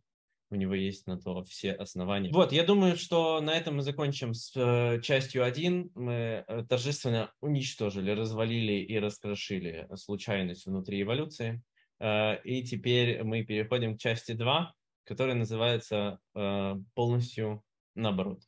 У 0.50 0.54
него 0.54 0.74
есть 0.74 1.08
на 1.08 1.18
то 1.18 1.42
все 1.42 1.72
основания. 1.72 2.30
Вот, 2.30 2.52
я 2.52 2.62
думаю, 2.62 2.96
что 2.96 3.40
на 3.40 3.50
этом 3.50 3.76
мы 3.76 3.82
закончим 3.82 4.34
с 4.34 4.52
э, 4.54 5.00
частью 5.02 5.44
1. 5.44 5.90
Мы 5.96 6.44
э, 6.46 6.64
торжественно 6.68 7.32
уничтожили, 7.40 8.12
развалили 8.12 8.74
и 8.74 8.96
раскрошили 9.00 9.88
случайность 9.96 10.66
внутри 10.66 11.02
эволюции. 11.02 11.60
Э, 12.00 12.40
и 12.42 12.62
теперь 12.62 13.22
мы 13.22 13.44
переходим 13.44 13.96
к 13.96 14.00
части 14.00 14.32
2, 14.32 14.74
которая 15.04 15.34
называется 15.34 16.18
э, 16.34 16.74
полностью 16.94 17.62
наоборот. 17.94 18.42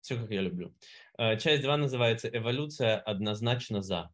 Все, 0.00 0.16
как 0.16 0.30
я 0.30 0.40
люблю. 0.40 0.74
Э, 1.18 1.38
часть 1.38 1.62
2 1.62 1.76
называется 1.76 2.28
«Эволюция 2.28 2.98
однозначно 2.98 3.82
за». 3.82 4.10